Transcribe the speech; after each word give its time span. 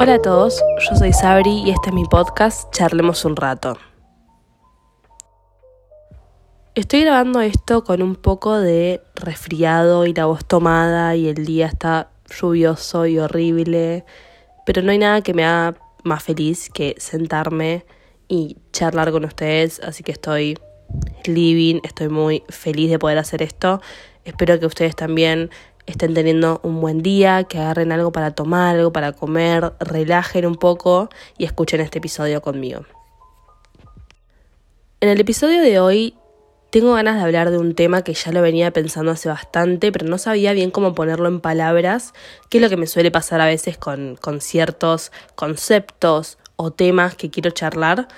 Hola 0.00 0.14
a 0.14 0.22
todos, 0.22 0.62
yo 0.88 0.94
soy 0.94 1.12
Sabri 1.12 1.64
y 1.66 1.70
este 1.70 1.88
es 1.88 1.94
mi 1.94 2.04
podcast 2.04 2.72
Charlemos 2.72 3.24
un 3.24 3.34
rato. 3.34 3.76
Estoy 6.76 7.00
grabando 7.00 7.40
esto 7.40 7.82
con 7.82 8.00
un 8.02 8.14
poco 8.14 8.56
de 8.60 9.02
resfriado 9.16 10.06
y 10.06 10.14
la 10.14 10.26
voz 10.26 10.44
tomada 10.44 11.16
y 11.16 11.26
el 11.26 11.44
día 11.44 11.66
está 11.66 12.10
lluvioso 12.30 13.06
y 13.06 13.18
horrible, 13.18 14.04
pero 14.64 14.82
no 14.82 14.92
hay 14.92 14.98
nada 14.98 15.20
que 15.20 15.34
me 15.34 15.44
haga 15.44 15.76
más 16.04 16.22
feliz 16.22 16.70
que 16.70 16.94
sentarme 16.98 17.84
y 18.28 18.56
charlar 18.72 19.10
con 19.10 19.24
ustedes, 19.24 19.80
así 19.80 20.04
que 20.04 20.12
estoy 20.12 20.56
living, 21.24 21.80
estoy 21.82 22.08
muy 22.08 22.44
feliz 22.48 22.88
de 22.88 23.00
poder 23.00 23.18
hacer 23.18 23.42
esto. 23.42 23.82
Espero 24.24 24.60
que 24.60 24.66
ustedes 24.66 24.94
también 24.94 25.50
estén 25.92 26.14
teniendo 26.14 26.60
un 26.62 26.80
buen 26.80 27.02
día, 27.02 27.44
que 27.44 27.58
agarren 27.58 27.92
algo 27.92 28.12
para 28.12 28.32
tomar, 28.32 28.76
algo 28.76 28.92
para 28.92 29.12
comer, 29.12 29.72
relajen 29.80 30.46
un 30.46 30.56
poco 30.56 31.08
y 31.36 31.44
escuchen 31.44 31.80
este 31.80 31.98
episodio 31.98 32.42
conmigo. 32.42 32.82
En 35.00 35.08
el 35.08 35.20
episodio 35.20 35.62
de 35.62 35.78
hoy 35.78 36.14
tengo 36.70 36.92
ganas 36.92 37.16
de 37.16 37.22
hablar 37.22 37.50
de 37.50 37.58
un 37.58 37.74
tema 37.74 38.02
que 38.02 38.12
ya 38.12 38.30
lo 38.30 38.42
venía 38.42 38.72
pensando 38.72 39.12
hace 39.12 39.28
bastante, 39.28 39.90
pero 39.90 40.06
no 40.06 40.18
sabía 40.18 40.52
bien 40.52 40.70
cómo 40.70 40.94
ponerlo 40.94 41.28
en 41.28 41.40
palabras, 41.40 42.12
que 42.50 42.58
es 42.58 42.62
lo 42.62 42.68
que 42.68 42.76
me 42.76 42.86
suele 42.86 43.10
pasar 43.10 43.40
a 43.40 43.46
veces 43.46 43.78
con, 43.78 44.16
con 44.16 44.40
ciertos 44.40 45.12
conceptos 45.34 46.36
o 46.56 46.70
temas 46.70 47.14
que 47.14 47.30
quiero 47.30 47.50
charlar, 47.50 48.08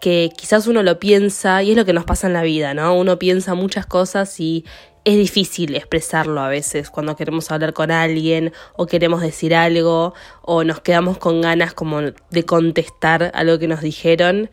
que 0.00 0.30
quizás 0.36 0.66
uno 0.68 0.82
lo 0.82 0.98
piensa 0.98 1.62
y 1.62 1.72
es 1.72 1.76
lo 1.76 1.84
que 1.84 1.92
nos 1.92 2.04
pasa 2.04 2.28
en 2.28 2.32
la 2.32 2.42
vida, 2.42 2.72
¿no? 2.72 2.94
Uno 2.94 3.18
piensa 3.18 3.54
muchas 3.54 3.84
cosas 3.84 4.40
y 4.40 4.64
es 5.08 5.16
difícil 5.16 5.74
expresarlo 5.74 6.42
a 6.42 6.50
veces 6.50 6.90
cuando 6.90 7.16
queremos 7.16 7.50
hablar 7.50 7.72
con 7.72 7.90
alguien 7.90 8.52
o 8.76 8.84
queremos 8.84 9.22
decir 9.22 9.54
algo 9.54 10.12
o 10.42 10.64
nos 10.64 10.80
quedamos 10.80 11.16
con 11.16 11.40
ganas 11.40 11.72
como 11.72 12.02
de 12.02 12.44
contestar 12.44 13.30
algo 13.32 13.58
que 13.58 13.68
nos 13.68 13.80
dijeron. 13.80 14.50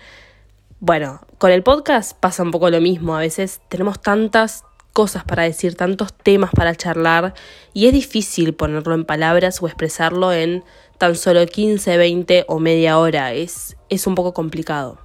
Bueno, 0.79 1.19
con 1.39 1.51
el 1.51 1.61
podcast 1.61 2.17
pasa 2.17 2.41
un 2.41 2.51
poco 2.51 2.69
lo 2.69 2.79
mismo, 2.79 3.17
a 3.17 3.19
veces 3.19 3.59
tenemos 3.67 4.01
tantas 4.01 4.63
cosas 4.93 5.25
para 5.25 5.43
decir, 5.43 5.75
tantos 5.75 6.13
temas 6.13 6.51
para 6.51 6.73
charlar 6.73 7.33
y 7.73 7.87
es 7.87 7.93
difícil 7.93 8.53
ponerlo 8.53 8.95
en 8.95 9.03
palabras 9.03 9.61
o 9.61 9.67
expresarlo 9.67 10.31
en 10.31 10.63
tan 10.97 11.17
solo 11.17 11.45
15, 11.45 11.97
20 11.97 12.45
o 12.47 12.59
media 12.59 12.97
hora, 12.97 13.33
es, 13.33 13.75
es 13.89 14.07
un 14.07 14.15
poco 14.15 14.33
complicado. 14.33 15.04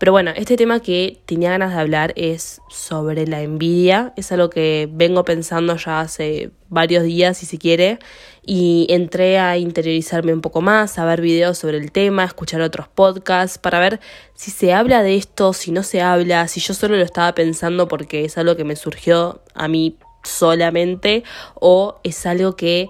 Pero 0.00 0.12
bueno, 0.12 0.30
este 0.34 0.56
tema 0.56 0.80
que 0.80 1.20
tenía 1.26 1.50
ganas 1.50 1.74
de 1.74 1.78
hablar 1.78 2.14
es 2.16 2.62
sobre 2.70 3.26
la 3.26 3.42
envidia. 3.42 4.14
Es 4.16 4.32
algo 4.32 4.48
que 4.48 4.88
vengo 4.90 5.26
pensando 5.26 5.76
ya 5.76 6.00
hace 6.00 6.52
varios 6.70 7.04
días, 7.04 7.36
si 7.36 7.44
se 7.44 7.58
quiere, 7.58 7.98
y 8.42 8.86
entré 8.88 9.38
a 9.38 9.58
interiorizarme 9.58 10.32
un 10.32 10.40
poco 10.40 10.62
más, 10.62 10.98
a 10.98 11.04
ver 11.04 11.20
videos 11.20 11.58
sobre 11.58 11.76
el 11.76 11.92
tema, 11.92 12.24
escuchar 12.24 12.62
otros 12.62 12.88
podcasts, 12.88 13.58
para 13.58 13.78
ver 13.78 14.00
si 14.34 14.50
se 14.50 14.72
habla 14.72 15.02
de 15.02 15.16
esto, 15.16 15.52
si 15.52 15.70
no 15.70 15.82
se 15.82 16.00
habla, 16.00 16.48
si 16.48 16.60
yo 16.60 16.72
solo 16.72 16.96
lo 16.96 17.04
estaba 17.04 17.34
pensando 17.34 17.86
porque 17.86 18.24
es 18.24 18.38
algo 18.38 18.56
que 18.56 18.64
me 18.64 18.76
surgió 18.76 19.42
a 19.52 19.68
mí 19.68 19.98
solamente, 20.24 21.24
o 21.56 22.00
es 22.04 22.24
algo 22.24 22.56
que 22.56 22.88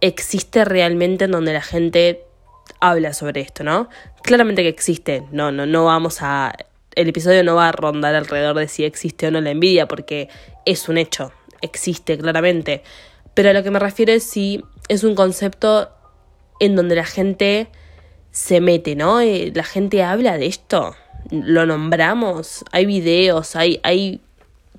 existe 0.00 0.64
realmente 0.64 1.24
en 1.24 1.32
donde 1.32 1.52
la 1.52 1.62
gente 1.62 2.23
habla 2.88 3.14
sobre 3.14 3.40
esto, 3.40 3.64
¿no? 3.64 3.88
Claramente 4.22 4.62
que 4.62 4.68
existe, 4.68 5.24
no, 5.32 5.50
no, 5.50 5.66
no 5.66 5.84
vamos 5.84 6.18
a... 6.20 6.52
El 6.94 7.08
episodio 7.08 7.42
no 7.42 7.56
va 7.56 7.68
a 7.68 7.72
rondar 7.72 8.14
alrededor 8.14 8.56
de 8.56 8.68
si 8.68 8.84
existe 8.84 9.26
o 9.26 9.30
no 9.30 9.40
la 9.40 9.50
envidia, 9.50 9.88
porque 9.88 10.28
es 10.64 10.88
un 10.88 10.98
hecho, 10.98 11.32
existe 11.60 12.16
claramente. 12.18 12.82
Pero 13.32 13.50
a 13.50 13.52
lo 13.52 13.62
que 13.62 13.70
me 13.70 13.78
refiero 13.78 14.12
es 14.12 14.22
si 14.22 14.62
es 14.88 15.02
un 15.02 15.14
concepto 15.14 15.90
en 16.60 16.76
donde 16.76 16.94
la 16.94 17.04
gente 17.04 17.68
se 18.30 18.60
mete, 18.60 18.94
¿no? 18.94 19.20
Eh, 19.20 19.50
la 19.54 19.64
gente 19.64 20.02
habla 20.02 20.36
de 20.36 20.46
esto, 20.46 20.94
lo 21.30 21.66
nombramos, 21.66 22.64
hay 22.70 22.84
videos, 22.84 23.56
hay, 23.56 23.80
hay 23.82 24.20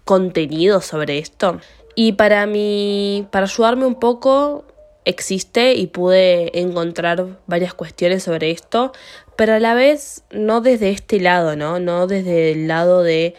contenido 0.05 0.79
sobre 0.79 1.17
esto. 1.17 1.59
Y 1.95 2.13
para 2.13 2.45
mí, 2.45 3.27
para 3.31 3.45
ayudarme 3.45 3.85
un 3.85 3.95
poco, 3.95 4.65
existe 5.05 5.73
y 5.73 5.87
pude 5.87 6.59
encontrar 6.59 7.39
varias 7.47 7.73
cuestiones 7.73 8.23
sobre 8.23 8.51
esto, 8.51 8.91
pero 9.37 9.53
a 9.53 9.59
la 9.59 9.73
vez 9.73 10.23
no 10.31 10.61
desde 10.61 10.89
este 10.89 11.19
lado, 11.19 11.55
¿no? 11.55 11.79
No 11.79 12.07
desde 12.07 12.51
el 12.51 12.67
lado 12.67 13.03
de 13.03 13.35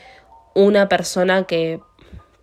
una 0.55 0.88
persona 0.88 1.44
que 1.44 1.81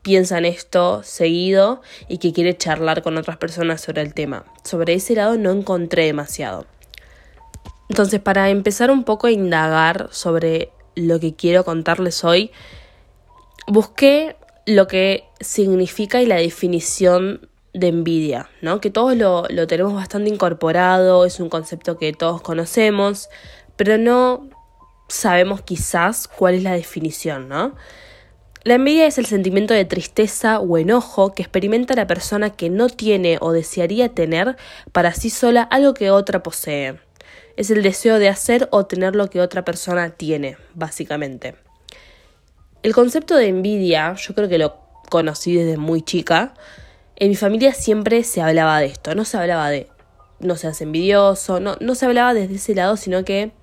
piensa 0.04 0.38
en 0.38 0.46
esto 0.46 1.02
seguido 1.04 1.82
y 2.08 2.18
que 2.18 2.34
quiere 2.34 2.56
charlar 2.58 3.02
con 3.02 3.18
otras 3.18 3.38
personas 3.38 3.82
sobre 3.82 4.02
el 4.02 4.14
tema. 4.14 4.46
Sobre 4.64 4.94
ese 4.94 5.16
lado 5.16 5.38
no 5.38 5.52
encontré 5.52 6.06
demasiado. 6.06 6.68
Entonces, 7.90 8.20
para 8.20 8.50
empezar 8.50 8.92
un 8.92 9.04
poco 9.04 9.28
a 9.28 9.32
indagar 9.32 10.10
sobre 10.12 10.72
lo 10.96 11.20
que 11.20 11.36
quiero 11.36 11.64
contarles 11.64 12.24
hoy, 12.24 12.52
busqué 13.68 14.36
lo 14.66 14.88
que 14.88 15.26
significa 15.40 16.22
y 16.22 16.26
la 16.26 16.36
definición 16.36 17.50
de 17.74 17.88
envidia, 17.88 18.50
¿no? 18.62 18.80
Que 18.82 18.90
todos 18.90 19.16
lo, 19.18 19.46
lo 19.50 19.68
tenemos 19.68 19.94
bastante 19.94 20.30
incorporado, 20.30 21.26
es 21.26 21.40
un 21.40 21.50
concepto 21.50 21.98
que 21.98 22.14
todos 22.14 22.42
conocemos, 22.42 23.30
pero 23.76 23.98
no 23.98 24.50
sabemos 25.08 25.62
quizás 25.62 26.28
cuál 26.28 26.56
es 26.56 26.64
la 26.64 26.74
definición, 26.74 27.50
¿no? 27.50 27.76
La 28.64 28.76
envidia 28.76 29.08
es 29.08 29.18
el 29.18 29.26
sentimiento 29.26 29.74
de 29.74 29.84
tristeza 29.84 30.60
o 30.60 30.78
enojo 30.78 31.34
que 31.34 31.42
experimenta 31.42 31.96
la 31.96 32.08
persona 32.08 32.52
que 32.52 32.70
no 32.70 32.88
tiene 32.88 33.38
o 33.42 33.52
desearía 33.52 34.08
tener 34.08 34.56
para 34.94 35.14
sí 35.14 35.30
sola 35.30 35.64
algo 35.64 35.94
que 35.94 36.12
otra 36.12 36.44
posee. 36.44 36.98
Es 37.58 37.72
el 37.72 37.84
deseo 37.84 38.20
de 38.20 38.30
hacer 38.30 38.70
o 38.72 38.86
tener 38.86 39.18
lo 39.18 39.30
que 39.30 39.42
otra 39.42 39.66
persona 39.66 40.12
tiene, 40.12 40.56
básicamente. 40.76 41.56
El 42.84 42.94
concepto 42.94 43.36
de 43.36 43.48
envidia, 43.48 44.14
yo 44.14 44.34
creo 44.34 44.48
que 44.48 44.58
lo 44.58 44.78
conocí 45.10 45.56
desde 45.56 45.76
muy 45.76 46.02
chica, 46.02 46.54
en 47.24 47.30
mi 47.30 47.36
familia 47.36 47.74
siempre 47.74 48.22
se 48.26 48.42
hablaba 48.42 48.82
de 48.82 48.88
esto, 48.88 49.16
no 49.16 49.24
se 49.24 49.38
hablaba 49.38 49.70
de 49.70 49.88
no 50.42 50.58
seas 50.58 50.82
envidioso, 50.82 51.62
no, 51.62 51.78
no 51.80 51.96
se 51.96 52.06
hablaba 52.06 52.34
desde 52.34 52.56
ese 52.56 52.76
lado, 52.76 52.98
sino 52.98 53.24
que 53.24 53.54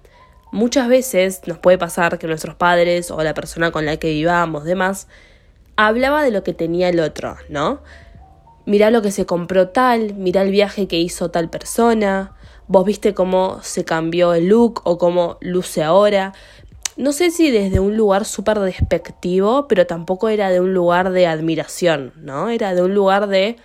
muchas 0.50 0.88
veces 0.88 1.43
nos 1.44 1.59
puede 1.59 1.76
pasar 1.76 2.19
que 2.19 2.26
nuestros 2.26 2.54
padres 2.54 3.10
o 3.10 3.22
la 3.22 3.34
persona 3.34 3.70
con 3.70 3.84
la 3.84 3.99
que 3.99 4.09
vivamos, 4.12 4.65
demás, 4.65 5.09
hablaba 5.76 6.22
de 6.22 6.31
lo 6.31 6.43
que 6.43 6.54
tenía 6.54 6.88
el 6.88 7.00
otro, 7.00 7.37
¿no? 7.50 7.82
Mirá 8.65 8.91
lo 8.91 9.03
que 9.03 9.10
se 9.10 9.26
compró 9.26 9.69
tal, 9.69 10.15
mirá 10.15 10.41
el 10.41 10.53
viaje 10.53 10.88
que 10.88 10.97
hizo 10.97 11.31
tal 11.31 11.50
persona, 11.50 12.34
vos 12.66 12.87
viste 12.87 13.12
cómo 13.12 13.59
se 13.62 13.84
cambió 13.84 14.32
el 14.32 14.49
look 14.49 14.81
o 14.84 14.97
cómo 14.97 15.37
luce 15.43 15.82
ahora, 15.82 16.32
no 16.97 17.12
sé 17.12 17.31
si 17.31 17.51
desde 17.51 17.81
un 17.81 17.97
lugar 17.97 18.25
súper 18.25 18.59
despectivo, 18.61 19.67
pero 19.69 19.87
tampoco 19.87 20.28
era 20.28 20.51
de 20.51 20.61
un 20.61 20.75
lugar 20.75 21.11
de 21.11 21.27
admiración, 21.27 22.12
¿no? 22.17 22.51
Era 22.51 22.75
de 22.75 22.83
un 22.83 22.95
lugar 22.95 23.28
de 23.28 23.56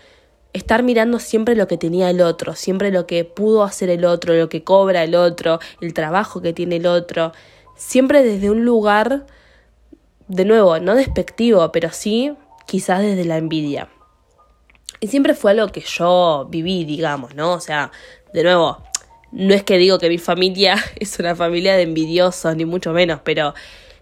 estar 0.53 0.83
mirando 0.83 1.19
siempre 1.19 1.55
lo 1.55 1.67
que 1.67 1.77
tenía 1.77 2.09
el 2.09 2.21
otro, 2.21 2.55
siempre 2.55 2.91
lo 2.91 3.05
que 3.05 3.25
pudo 3.25 3.63
hacer 3.63 3.89
el 3.89 4.05
otro, 4.05 4.33
lo 4.33 4.47
que 4.47 4.63
cobra 4.63 5.03
el 5.03 5.15
otro, 5.15 5.59
el 5.81 5.93
trabajo 5.93 6.41
que 6.41 6.53
tiene 6.53 6.77
el 6.77 6.87
otro, 6.87 7.33
siempre 7.75 8.23
desde 8.23 8.49
un 8.49 8.63
lugar, 8.63 9.25
de 10.27 10.45
nuevo, 10.45 10.79
no 10.79 10.95
despectivo, 10.95 11.71
pero 11.71 11.91
sí 11.91 12.33
quizás 12.65 13.01
desde 13.01 13.25
la 13.25 13.37
envidia. 13.37 13.89
Y 15.01 15.07
siempre 15.07 15.33
fue 15.33 15.51
algo 15.51 15.67
que 15.67 15.81
yo 15.81 16.47
viví, 16.49 16.85
digamos, 16.85 17.35
¿no? 17.35 17.53
O 17.53 17.59
sea, 17.59 17.91
de 18.33 18.43
nuevo, 18.43 18.81
no 19.35 19.53
es 19.53 19.63
que 19.63 19.77
digo 19.77 19.99
que 19.99 20.07
mi 20.07 20.17
familia 20.17 20.77
es 20.95 21.19
una 21.19 21.35
familia 21.35 21.75
de 21.75 21.83
envidiosos, 21.83 22.55
ni 22.55 22.65
mucho 22.65 22.93
menos, 22.93 23.19
pero 23.23 23.53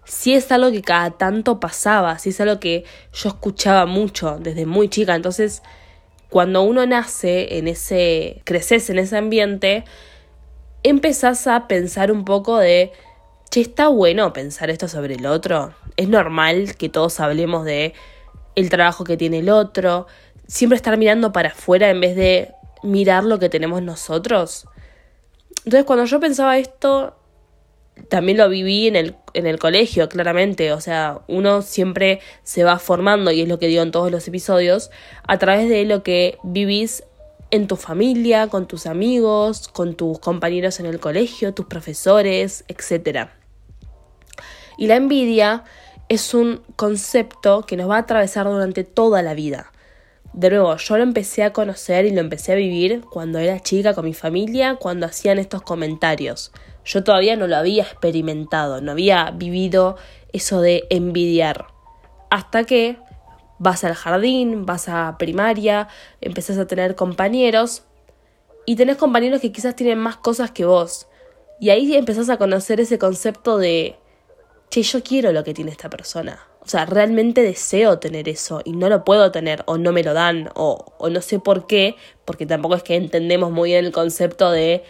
sí 0.04 0.32
es 0.32 0.50
algo 0.52 0.70
que 0.70 0.80
cada 0.80 1.10
tanto 1.10 1.58
pasaba, 1.60 2.18
sí 2.18 2.30
es 2.30 2.40
algo 2.40 2.60
que 2.60 2.84
yo 3.12 3.30
escuchaba 3.30 3.84
mucho 3.84 4.38
desde 4.38 4.64
muy 4.64 4.88
chica. 4.88 5.14
Entonces, 5.14 5.62
cuando 6.30 6.62
uno 6.62 6.86
nace 6.86 7.58
en 7.58 7.66
ese, 7.66 8.42
creces 8.44 8.88
en 8.90 9.00
ese 9.00 9.16
ambiente, 9.16 9.84
empezás 10.84 11.48
a 11.48 11.66
pensar 11.66 12.12
un 12.12 12.24
poco 12.24 12.58
de, 12.58 12.92
che, 13.50 13.60
está 13.60 13.88
bueno 13.88 14.32
pensar 14.32 14.70
esto 14.70 14.86
sobre 14.86 15.14
el 15.14 15.26
otro. 15.26 15.74
Es 15.96 16.08
normal 16.08 16.76
que 16.76 16.88
todos 16.88 17.18
hablemos 17.18 17.64
de 17.64 17.92
el 18.54 18.70
trabajo 18.70 19.02
que 19.02 19.16
tiene 19.16 19.40
el 19.40 19.50
otro, 19.50 20.06
siempre 20.46 20.76
estar 20.76 20.96
mirando 20.96 21.32
para 21.32 21.48
afuera 21.48 21.90
en 21.90 22.00
vez 22.00 22.14
de 22.14 22.52
mirar 22.84 23.24
lo 23.24 23.40
que 23.40 23.48
tenemos 23.48 23.82
nosotros. 23.82 24.68
Entonces 25.64 25.84
cuando 25.84 26.04
yo 26.04 26.20
pensaba 26.20 26.58
esto, 26.58 27.16
también 28.08 28.38
lo 28.38 28.48
viví 28.48 28.88
en 28.88 28.96
el, 28.96 29.16
en 29.34 29.46
el 29.46 29.58
colegio, 29.58 30.08
claramente. 30.08 30.72
O 30.72 30.80
sea, 30.80 31.20
uno 31.28 31.62
siempre 31.62 32.20
se 32.42 32.64
va 32.64 32.78
formando, 32.78 33.30
y 33.30 33.42
es 33.42 33.48
lo 33.48 33.58
que 33.58 33.66
digo 33.66 33.82
en 33.82 33.90
todos 33.90 34.10
los 34.10 34.26
episodios, 34.28 34.90
a 35.26 35.38
través 35.38 35.68
de 35.68 35.84
lo 35.84 36.02
que 36.02 36.38
vivís 36.42 37.04
en 37.50 37.68
tu 37.68 37.76
familia, 37.76 38.48
con 38.48 38.66
tus 38.66 38.86
amigos, 38.86 39.68
con 39.68 39.94
tus 39.94 40.18
compañeros 40.18 40.80
en 40.80 40.86
el 40.86 40.98
colegio, 40.98 41.54
tus 41.54 41.66
profesores, 41.66 42.64
etc. 42.68 43.28
Y 44.76 44.88
la 44.88 44.96
envidia 44.96 45.64
es 46.08 46.34
un 46.34 46.62
concepto 46.76 47.62
que 47.62 47.76
nos 47.76 47.88
va 47.88 47.96
a 47.96 48.00
atravesar 48.00 48.46
durante 48.46 48.84
toda 48.84 49.22
la 49.22 49.34
vida. 49.34 49.72
De 50.34 50.50
nuevo, 50.50 50.76
yo 50.76 50.96
lo 50.96 51.04
empecé 51.04 51.44
a 51.44 51.52
conocer 51.52 52.06
y 52.06 52.10
lo 52.10 52.20
empecé 52.20 52.52
a 52.52 52.56
vivir 52.56 53.02
cuando 53.02 53.38
era 53.38 53.60
chica 53.60 53.94
con 53.94 54.04
mi 54.04 54.14
familia, 54.14 54.76
cuando 54.76 55.06
hacían 55.06 55.38
estos 55.38 55.62
comentarios. 55.62 56.50
Yo 56.84 57.04
todavía 57.04 57.36
no 57.36 57.46
lo 57.46 57.56
había 57.56 57.84
experimentado, 57.84 58.80
no 58.80 58.92
había 58.92 59.30
vivido 59.30 59.96
eso 60.32 60.60
de 60.60 60.86
envidiar. 60.90 61.68
Hasta 62.30 62.64
que 62.64 62.98
vas 63.60 63.84
al 63.84 63.94
jardín, 63.94 64.66
vas 64.66 64.88
a 64.88 65.16
primaria, 65.18 65.86
empezás 66.20 66.58
a 66.58 66.66
tener 66.66 66.96
compañeros 66.96 67.84
y 68.66 68.74
tenés 68.74 68.96
compañeros 68.96 69.40
que 69.40 69.52
quizás 69.52 69.76
tienen 69.76 69.98
más 69.98 70.16
cosas 70.16 70.50
que 70.50 70.64
vos. 70.64 71.06
Y 71.60 71.70
ahí 71.70 71.94
empezás 71.94 72.28
a 72.28 72.38
conocer 72.38 72.80
ese 72.80 72.98
concepto 72.98 73.56
de, 73.56 73.96
che, 74.68 74.82
yo 74.82 75.00
quiero 75.04 75.30
lo 75.30 75.44
que 75.44 75.54
tiene 75.54 75.70
esta 75.70 75.88
persona. 75.88 76.40
O 76.64 76.68
sea, 76.68 76.86
realmente 76.86 77.42
deseo 77.42 77.98
tener 77.98 78.28
eso 78.28 78.62
y 78.64 78.72
no 78.72 78.88
lo 78.88 79.04
puedo 79.04 79.30
tener 79.30 79.62
o 79.66 79.76
no 79.76 79.92
me 79.92 80.02
lo 80.02 80.14
dan 80.14 80.48
o, 80.54 80.94
o 80.98 81.10
no 81.10 81.20
sé 81.20 81.38
por 81.38 81.66
qué, 81.66 81.96
porque 82.24 82.46
tampoco 82.46 82.74
es 82.74 82.82
que 82.82 82.96
entendemos 82.96 83.52
muy 83.52 83.70
bien 83.70 83.84
el 83.84 83.92
concepto 83.92 84.50
de 84.50 84.82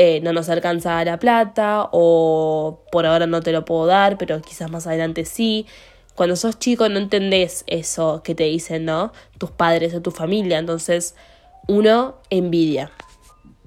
eh, 0.00 0.20
no 0.22 0.32
nos 0.32 0.48
alcanza 0.48 1.04
la 1.04 1.18
plata 1.18 1.88
o 1.92 2.84
por 2.92 3.06
ahora 3.06 3.26
no 3.26 3.40
te 3.40 3.52
lo 3.52 3.64
puedo 3.64 3.86
dar, 3.86 4.16
pero 4.18 4.40
quizás 4.40 4.70
más 4.70 4.86
adelante 4.86 5.24
sí. 5.24 5.66
Cuando 6.14 6.36
sos 6.36 6.58
chico 6.58 6.88
no 6.88 6.98
entendés 6.98 7.64
eso 7.66 8.22
que 8.22 8.34
te 8.34 8.44
dicen, 8.44 8.84
¿no? 8.84 9.12
Tus 9.38 9.50
padres 9.50 9.94
o 9.94 10.00
tu 10.02 10.10
familia, 10.10 10.58
entonces 10.58 11.14
uno 11.66 12.16
envidia. 12.30 12.90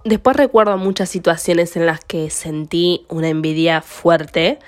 Después 0.03 0.35
recuerdo 0.35 0.77
muchas 0.77 1.09
situaciones 1.09 1.75
en 1.75 1.85
las 1.85 2.03
que 2.03 2.29
sentí 2.29 3.05
una 3.09 3.29
envidia 3.29 3.81
fuerte, 3.81 4.59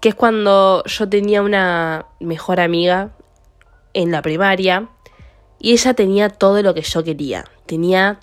que 0.00 0.10
es 0.10 0.14
cuando 0.14 0.82
yo 0.84 1.08
tenía 1.08 1.42
una 1.42 2.06
mejor 2.20 2.60
amiga 2.60 3.10
en 3.94 4.10
la 4.10 4.22
primaria 4.22 4.88
y 5.58 5.72
ella 5.72 5.94
tenía 5.94 6.28
todo 6.28 6.62
lo 6.62 6.74
que 6.74 6.82
yo 6.82 7.02
quería, 7.02 7.44
tenía 7.66 8.20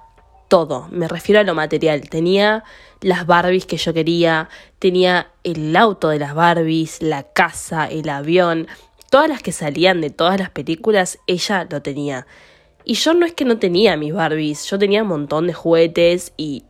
todo, 0.48 0.88
me 0.92 1.08
refiero 1.08 1.42
a 1.42 1.44
lo 1.44 1.56
material, 1.56 2.10
tenía 2.10 2.64
las 3.02 3.26
Barbies 3.26 3.66
que 3.66 3.78
yo 3.78 3.94
quería, 3.94 4.50
tenía 4.80 5.32
el 5.44 5.76
auto 5.76 6.10
de 6.10 6.20
las 6.20 6.34
Barbies, 6.34 7.02
la 7.02 7.24
casa, 7.24 7.88
el 7.88 8.08
avión, 8.10 8.68
todas 9.10 9.28
las 9.28 9.42
que 9.42 9.52
salían 9.52 10.02
de 10.02 10.12
todas 10.12 10.40
las 10.40 10.50
películas, 10.50 11.20
ella 11.28 11.68
lo 11.70 11.82
tenía. 11.82 12.26
Y 12.84 12.94
yo 12.94 13.14
no 13.14 13.26
es 13.26 13.34
que 13.34 13.46
no 13.46 13.58
tenía 13.58 13.98
mis 13.98 14.14
Barbies, 14.14 14.70
yo 14.70 14.78
tenía 14.78 15.02
un 15.02 15.10
montón 15.10 15.48
de 15.48 15.54
juguetes 15.54 16.34
y 16.38 16.64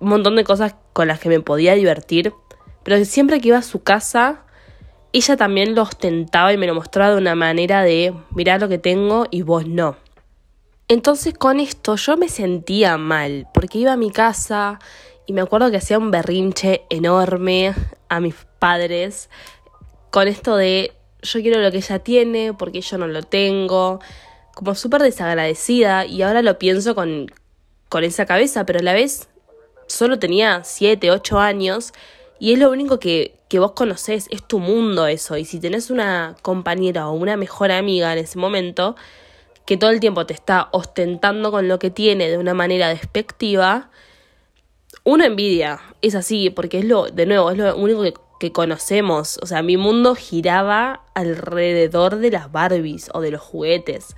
un 0.00 0.08
montón 0.08 0.34
de 0.36 0.44
cosas 0.44 0.74
con 0.92 1.08
las 1.08 1.20
que 1.20 1.28
me 1.28 1.40
podía 1.40 1.74
divertir, 1.74 2.34
pero 2.82 3.04
siempre 3.04 3.40
que 3.40 3.48
iba 3.48 3.58
a 3.58 3.62
su 3.62 3.82
casa, 3.82 4.44
ella 5.12 5.36
también 5.36 5.74
lo 5.74 5.82
ostentaba 5.82 6.52
y 6.52 6.56
me 6.56 6.66
lo 6.66 6.74
mostraba 6.74 7.12
de 7.12 7.20
una 7.20 7.34
manera 7.34 7.82
de, 7.82 8.14
mirá 8.30 8.58
lo 8.58 8.68
que 8.68 8.78
tengo 8.78 9.26
y 9.30 9.42
vos 9.42 9.66
no. 9.66 9.96
Entonces 10.88 11.34
con 11.34 11.60
esto 11.60 11.96
yo 11.96 12.16
me 12.16 12.28
sentía 12.28 12.96
mal, 12.98 13.46
porque 13.54 13.78
iba 13.78 13.92
a 13.92 13.96
mi 13.96 14.10
casa 14.10 14.78
y 15.26 15.32
me 15.32 15.40
acuerdo 15.40 15.70
que 15.70 15.76
hacía 15.76 15.98
un 15.98 16.10
berrinche 16.10 16.82
enorme 16.90 17.74
a 18.08 18.20
mis 18.20 18.34
padres 18.58 19.30
con 20.10 20.28
esto 20.28 20.56
de 20.56 20.92
yo 21.22 21.40
quiero 21.40 21.60
lo 21.60 21.70
que 21.70 21.78
ella 21.78 22.00
tiene, 22.00 22.52
porque 22.52 22.80
yo 22.80 22.98
no 22.98 23.06
lo 23.06 23.22
tengo, 23.22 24.00
como 24.54 24.74
súper 24.74 25.02
desagradecida 25.02 26.04
y 26.04 26.22
ahora 26.22 26.42
lo 26.42 26.58
pienso 26.58 26.94
con, 26.94 27.32
con 27.88 28.04
esa 28.04 28.26
cabeza, 28.26 28.66
pero 28.66 28.80
a 28.80 28.82
la 28.82 28.92
vez 28.92 29.28
solo 29.86 30.18
tenía 30.18 30.64
7, 30.64 31.10
8 31.10 31.38
años 31.38 31.92
y 32.42 32.52
es 32.52 32.58
lo 32.58 32.72
único 32.72 32.98
que, 32.98 33.36
que 33.46 33.60
vos 33.60 33.70
conocés, 33.70 34.26
es 34.32 34.42
tu 34.42 34.58
mundo 34.58 35.06
eso, 35.06 35.36
y 35.36 35.44
si 35.44 35.60
tenés 35.60 35.90
una 35.90 36.34
compañera 36.42 37.06
o 37.06 37.12
una 37.12 37.36
mejor 37.36 37.70
amiga 37.70 38.12
en 38.12 38.18
ese 38.18 38.36
momento, 38.36 38.96
que 39.64 39.76
todo 39.76 39.90
el 39.90 40.00
tiempo 40.00 40.26
te 40.26 40.34
está 40.34 40.68
ostentando 40.72 41.52
con 41.52 41.68
lo 41.68 41.78
que 41.78 41.90
tiene 41.90 42.28
de 42.28 42.38
una 42.38 42.52
manera 42.52 42.88
despectiva, 42.88 43.90
uno 45.04 45.22
envidia, 45.22 45.82
es 46.00 46.16
así, 46.16 46.50
porque 46.50 46.80
es 46.80 46.84
lo, 46.84 47.10
de 47.10 47.26
nuevo, 47.26 47.48
es 47.52 47.58
lo 47.58 47.76
único 47.76 48.02
que, 48.02 48.14
que, 48.40 48.50
conocemos. 48.50 49.38
O 49.40 49.46
sea, 49.46 49.62
mi 49.62 49.76
mundo 49.76 50.16
giraba 50.16 51.04
alrededor 51.14 52.16
de 52.16 52.32
las 52.32 52.50
Barbies 52.50 53.08
o 53.14 53.20
de 53.20 53.30
los 53.30 53.40
juguetes. 53.40 54.16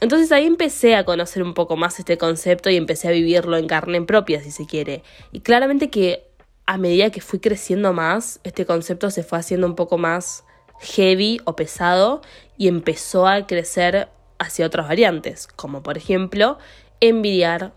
Entonces 0.00 0.32
ahí 0.32 0.46
empecé 0.46 0.96
a 0.96 1.04
conocer 1.04 1.44
un 1.44 1.54
poco 1.54 1.76
más 1.76 2.00
este 2.00 2.18
concepto 2.18 2.68
y 2.68 2.76
empecé 2.76 3.06
a 3.06 3.12
vivirlo 3.12 3.56
en 3.56 3.68
carne 3.68 4.02
propia, 4.02 4.42
si 4.42 4.50
se 4.50 4.66
quiere. 4.66 5.04
Y 5.30 5.38
claramente 5.38 5.88
que 5.88 6.31
a 6.66 6.78
medida 6.78 7.10
que 7.10 7.20
fui 7.20 7.38
creciendo 7.38 7.92
más, 7.92 8.40
este 8.44 8.66
concepto 8.66 9.10
se 9.10 9.22
fue 9.22 9.38
haciendo 9.38 9.66
un 9.66 9.74
poco 9.74 9.98
más 9.98 10.44
heavy 10.80 11.40
o 11.44 11.56
pesado 11.56 12.22
y 12.56 12.68
empezó 12.68 13.26
a 13.26 13.46
crecer 13.46 14.08
hacia 14.38 14.66
otras 14.66 14.88
variantes, 14.88 15.46
como 15.46 15.82
por 15.82 15.96
ejemplo 15.96 16.58
envidiar 17.00 17.72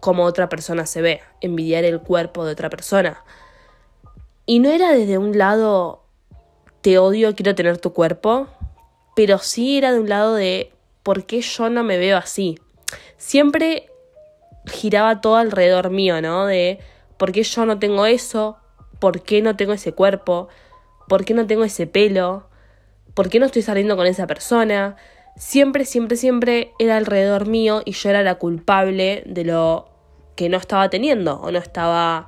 cómo 0.00 0.24
otra 0.24 0.48
persona 0.48 0.86
se 0.86 1.02
ve, 1.02 1.20
envidiar 1.40 1.84
el 1.84 2.00
cuerpo 2.00 2.44
de 2.44 2.52
otra 2.52 2.70
persona. 2.70 3.22
Y 4.46 4.58
no 4.58 4.70
era 4.70 4.92
desde 4.92 5.18
un 5.18 5.38
lado 5.38 6.02
te 6.80 6.98
odio, 6.98 7.34
quiero 7.34 7.54
tener 7.54 7.78
tu 7.78 7.92
cuerpo, 7.92 8.48
pero 9.14 9.38
sí 9.38 9.78
era 9.78 9.92
de 9.92 10.00
un 10.00 10.08
lado 10.08 10.34
de 10.34 10.72
por 11.02 11.24
qué 11.24 11.40
yo 11.40 11.70
no 11.70 11.84
me 11.84 11.96
veo 11.96 12.18
así. 12.18 12.58
Siempre 13.16 13.88
giraba 14.66 15.20
todo 15.20 15.36
alrededor 15.36 15.90
mío, 15.90 16.20
¿no? 16.20 16.46
De 16.46 16.80
por 17.22 17.30
qué 17.30 17.44
yo 17.44 17.66
no 17.66 17.78
tengo 17.78 18.04
eso, 18.04 18.56
por 18.98 19.22
qué 19.22 19.42
no 19.42 19.54
tengo 19.54 19.74
ese 19.74 19.92
cuerpo, 19.92 20.48
por 21.06 21.24
qué 21.24 21.34
no 21.34 21.46
tengo 21.46 21.62
ese 21.62 21.86
pelo, 21.86 22.48
por 23.14 23.28
qué 23.28 23.38
no 23.38 23.46
estoy 23.46 23.62
saliendo 23.62 23.96
con 23.96 24.08
esa 24.08 24.26
persona, 24.26 24.96
siempre, 25.36 25.84
siempre, 25.84 26.16
siempre 26.16 26.72
era 26.80 26.96
alrededor 26.96 27.46
mío 27.46 27.80
y 27.84 27.92
yo 27.92 28.10
era 28.10 28.24
la 28.24 28.34
culpable 28.40 29.22
de 29.24 29.44
lo 29.44 29.88
que 30.34 30.48
no 30.48 30.56
estaba 30.56 30.90
teniendo 30.90 31.40
o 31.40 31.52
no 31.52 31.60
estaba 31.60 32.26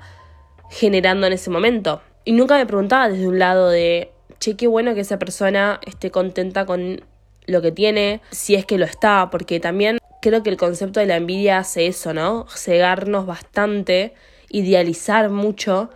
generando 0.71 1.27
en 1.27 1.33
ese 1.33 1.51
momento. 1.51 2.01
Y 2.25 2.31
nunca 2.31 2.57
me 2.57 2.65
preguntaba 2.65 3.09
desde 3.09 3.27
un 3.27 3.41
lado 3.41 3.71
de, 3.71 4.13
che, 4.39 4.55
qué 4.55 4.69
bueno 4.69 4.95
que 4.95 5.01
esa 5.01 5.19
persona 5.19 5.81
esté 5.85 6.13
contenta 6.13 6.67
con 6.67 7.01
lo 7.47 7.63
que 7.63 7.73
tiene, 7.73 8.21
si 8.31 8.55
es 8.55 8.65
que 8.65 8.79
lo 8.79 8.85
está, 8.85 9.29
porque 9.33 9.59
también 9.59 9.99
creo 10.23 10.45
que 10.45 10.51
el 10.51 10.57
concepto 10.57 11.01
de 11.01 11.07
la 11.07 11.17
envidia 11.17 11.59
hace 11.59 11.89
eso, 11.89 12.15
¿no? 12.15 12.47
Cegarnos 12.49 13.27
bastante, 13.27 14.15
idealizar 14.55 15.31
mucho 15.31 15.91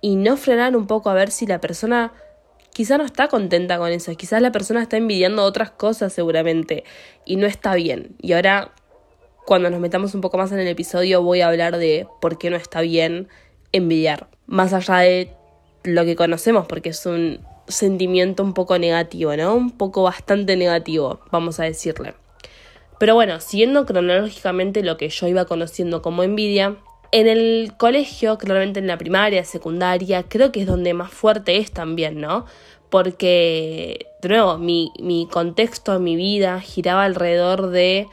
y 0.00 0.14
no 0.14 0.36
frenar 0.36 0.76
un 0.76 0.86
poco 0.86 1.10
a 1.10 1.14
ver 1.14 1.32
si 1.32 1.46
la 1.46 1.60
persona 1.60 2.12
quizá 2.72 2.96
no 2.96 3.04
está 3.04 3.26
contenta 3.26 3.76
con 3.76 3.90
eso, 3.90 4.14
quizás 4.14 4.40
la 4.40 4.52
persona 4.52 4.82
está 4.82 4.96
envidiando 4.96 5.42
otras 5.42 5.72
cosas 5.72 6.12
seguramente 6.12 6.84
y 7.24 7.34
no 7.36 7.46
está 7.46 7.74
bien. 7.74 8.14
Y 8.22 8.32
ahora, 8.32 8.72
cuando 9.46 9.68
nos 9.68 9.80
metamos 9.80 10.14
un 10.14 10.20
poco 10.20 10.38
más 10.38 10.52
en 10.52 10.60
el 10.60 10.68
episodio, 10.68 11.22
voy 11.22 11.40
a 11.40 11.48
hablar 11.48 11.76
de 11.76 12.06
por 12.20 12.38
qué 12.38 12.50
no 12.50 12.56
está 12.56 12.82
bien 12.82 13.28
envidiar, 13.72 14.28
más 14.46 14.72
allá 14.72 14.98
de 14.98 15.32
lo 15.82 16.04
que 16.04 16.14
conocemos, 16.14 16.66
porque 16.68 16.90
es 16.90 17.04
un 17.06 17.40
sentimiento 17.66 18.44
un 18.44 18.54
poco 18.54 18.78
negativo, 18.78 19.36
¿no? 19.36 19.56
Un 19.56 19.72
poco 19.72 20.04
bastante 20.04 20.56
negativo, 20.56 21.18
vamos 21.32 21.58
a 21.58 21.64
decirle. 21.64 22.14
Pero 23.00 23.14
bueno, 23.14 23.40
siguiendo 23.40 23.86
cronológicamente 23.86 24.84
lo 24.84 24.96
que 24.96 25.08
yo 25.08 25.26
iba 25.26 25.46
conociendo 25.46 26.00
como 26.00 26.22
envidia, 26.22 26.76
en 27.14 27.28
el 27.28 27.74
colegio, 27.76 28.38
claramente 28.38 28.80
en 28.80 28.88
la 28.88 28.98
primaria, 28.98 29.44
secundaria, 29.44 30.24
creo 30.24 30.50
que 30.50 30.62
es 30.62 30.66
donde 30.66 30.94
más 30.94 31.12
fuerte 31.12 31.58
es 31.58 31.70
también, 31.70 32.20
¿no? 32.20 32.44
Porque, 32.90 34.08
de 34.20 34.28
nuevo, 34.28 34.58
mi, 34.58 34.90
mi 34.98 35.28
contexto, 35.30 36.00
mi 36.00 36.16
vida 36.16 36.60
giraba 36.60 37.04
alrededor 37.04 37.68
de, 37.68 38.08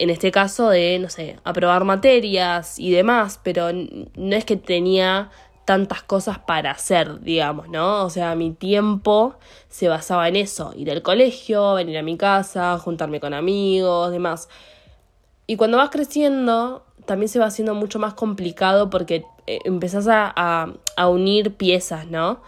en 0.00 0.10
este 0.10 0.32
caso, 0.32 0.68
de, 0.68 0.98
no 0.98 1.08
sé, 1.10 1.36
aprobar 1.44 1.84
materias 1.84 2.80
y 2.80 2.90
demás, 2.90 3.38
pero 3.44 3.68
no 3.72 4.34
es 4.34 4.44
que 4.44 4.56
tenía 4.56 5.30
tantas 5.64 6.02
cosas 6.02 6.40
para 6.40 6.72
hacer, 6.72 7.20
digamos, 7.20 7.68
¿no? 7.68 8.04
O 8.04 8.10
sea, 8.10 8.34
mi 8.34 8.50
tiempo 8.50 9.36
se 9.68 9.86
basaba 9.86 10.26
en 10.26 10.34
eso, 10.34 10.72
ir 10.74 10.90
al 10.90 11.02
colegio, 11.02 11.74
venir 11.74 11.98
a 11.98 12.02
mi 12.02 12.16
casa, 12.16 12.78
juntarme 12.78 13.20
con 13.20 13.32
amigos, 13.32 14.10
demás. 14.10 14.48
Y 15.46 15.54
cuando 15.56 15.76
vas 15.76 15.90
creciendo, 15.90 16.84
también 17.08 17.28
se 17.28 17.40
va 17.40 17.46
haciendo 17.46 17.74
mucho 17.74 17.98
más 17.98 18.14
complicado 18.14 18.90
porque 18.90 19.24
eh, 19.46 19.58
empezás 19.64 20.06
a, 20.10 20.74
unir 21.08 21.56
piezas, 21.56 22.06
¿no? 22.06 22.40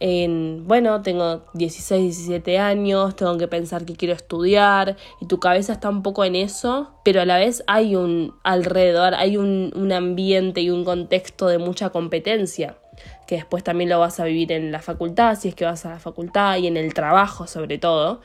En, 0.00 0.64
bueno, 0.66 1.02
tengo 1.02 1.42
16, 1.54 2.16
17 2.16 2.58
años, 2.58 3.16
tengo 3.16 3.36
que 3.36 3.48
pensar 3.48 3.84
que 3.84 3.96
quiero 3.96 4.14
estudiar 4.14 4.96
y 5.20 5.26
tu 5.26 5.40
cabeza 5.40 5.74
está 5.74 5.90
un 5.90 6.02
poco 6.02 6.24
en 6.24 6.36
eso, 6.36 6.90
pero 7.04 7.20
a 7.20 7.26
la 7.26 7.36
vez 7.36 7.62
hay 7.66 7.96
un 7.96 8.34
alrededor, 8.44 9.14
hay 9.14 9.36
un, 9.36 9.72
un 9.76 9.92
ambiente 9.92 10.62
y 10.62 10.70
un 10.70 10.84
contexto 10.84 11.48
de 11.48 11.58
mucha 11.58 11.90
competencia, 11.90 12.78
que 13.26 13.34
después 13.34 13.62
también 13.62 13.90
lo 13.90 14.00
vas 14.00 14.20
a 14.20 14.24
vivir 14.24 14.52
en 14.52 14.72
la 14.72 14.80
facultad, 14.80 15.36
si 15.36 15.48
es 15.48 15.54
que 15.54 15.64
vas 15.64 15.84
a 15.84 15.90
la 15.90 15.98
facultad 15.98 16.56
y 16.56 16.66
en 16.66 16.76
el 16.76 16.94
trabajo 16.94 17.46
sobre 17.46 17.76
todo. 17.76 18.20